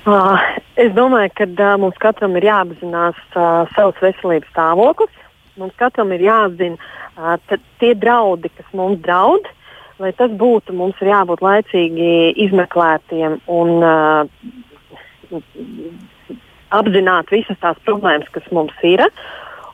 [0.09, 0.41] Uh,
[0.79, 5.15] es domāju, ka uh, mums katram ir jāapzinās uh, savs veselības stāvoklis.
[5.59, 9.49] Mums katram ir jāzina uh, tie draudi, kas mums draud.
[9.99, 12.11] Lai tas būtu, mums ir jābūt laicīgi
[12.47, 15.41] izmeklētiem un uh,
[16.79, 19.03] apzināt visas tās problēmas, kas mums ir.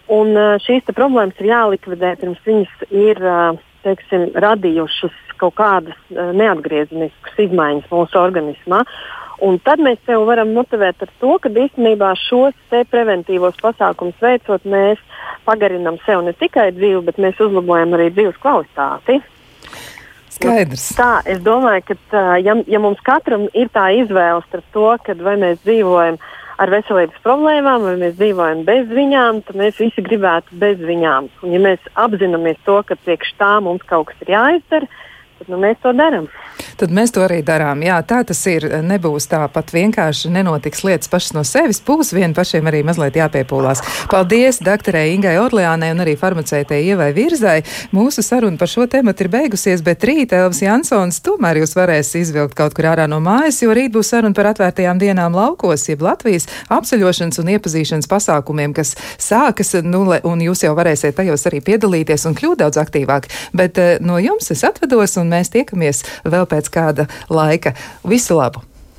[0.08, 6.32] Un, uh, šīs problēmas ir jālikvidē pirms viņas ir uh, teiksim, radījušas kaut kādas uh,
[6.32, 8.80] neatgriezeniskas izmaiņas mūsu organismā.
[8.80, 12.54] Uh, Un tad mēs sev varam motivēt ar to, ka īstenībā šos
[12.90, 15.00] preventīvos pasākumus veicot, mēs
[15.48, 19.18] pagarinām sev ne tikai dzīvi, bet mēs uzlabojam arī dzīves kvalitāti.
[20.34, 20.86] Skaidrs.
[20.92, 24.88] Nu, tā, es domāju, ka tā, ja, ja mums katram ir tā izvēle starp to,
[25.22, 26.18] vai mēs dzīvojam
[26.62, 31.30] ar veselības problēmām, vai mēs dzīvojam bez viņām, tad mēs visi gribētu bez viņām.
[31.42, 34.90] Un, ja mēs apzināmies to, ka priekš tā mums kaut kas ir jāizdara,
[35.44, 36.28] tad nu, mēs to darām.
[36.78, 37.82] Tad mēs to arī darām.
[37.84, 38.66] Jā, tā tas ir.
[38.84, 41.80] Nebūs tā pat vienkārši nenotiks lietas pašas no sevis.
[41.84, 43.82] Būs vien pašiem arī mazliet jāpiepūlās.
[44.10, 47.60] Paldies doktorei Ingai Orleānai un arī farmaceitei Ievai Virzai.
[47.94, 52.56] Mūsu saruna par šo tematu ir beigusies, bet rīt Elvis Jansons tomēr jūs varēs izvilkt
[52.58, 56.48] kaut kur ārā no mājas, jo rīt būs saruna par atvērtajām dienām laukos, jeb Latvijas
[56.74, 62.38] apceļošanas un iepazīšanas pasākumiem, kas sākas, nu, un jūs jau varēsiet tajos arī piedalīties un
[62.38, 63.30] kļūt daudz aktīvāk.
[63.54, 67.74] Bet eh, no jums es atvedos un mēs tiekamies vēl pēc kāda laika.
[68.08, 68.64] Visu labu!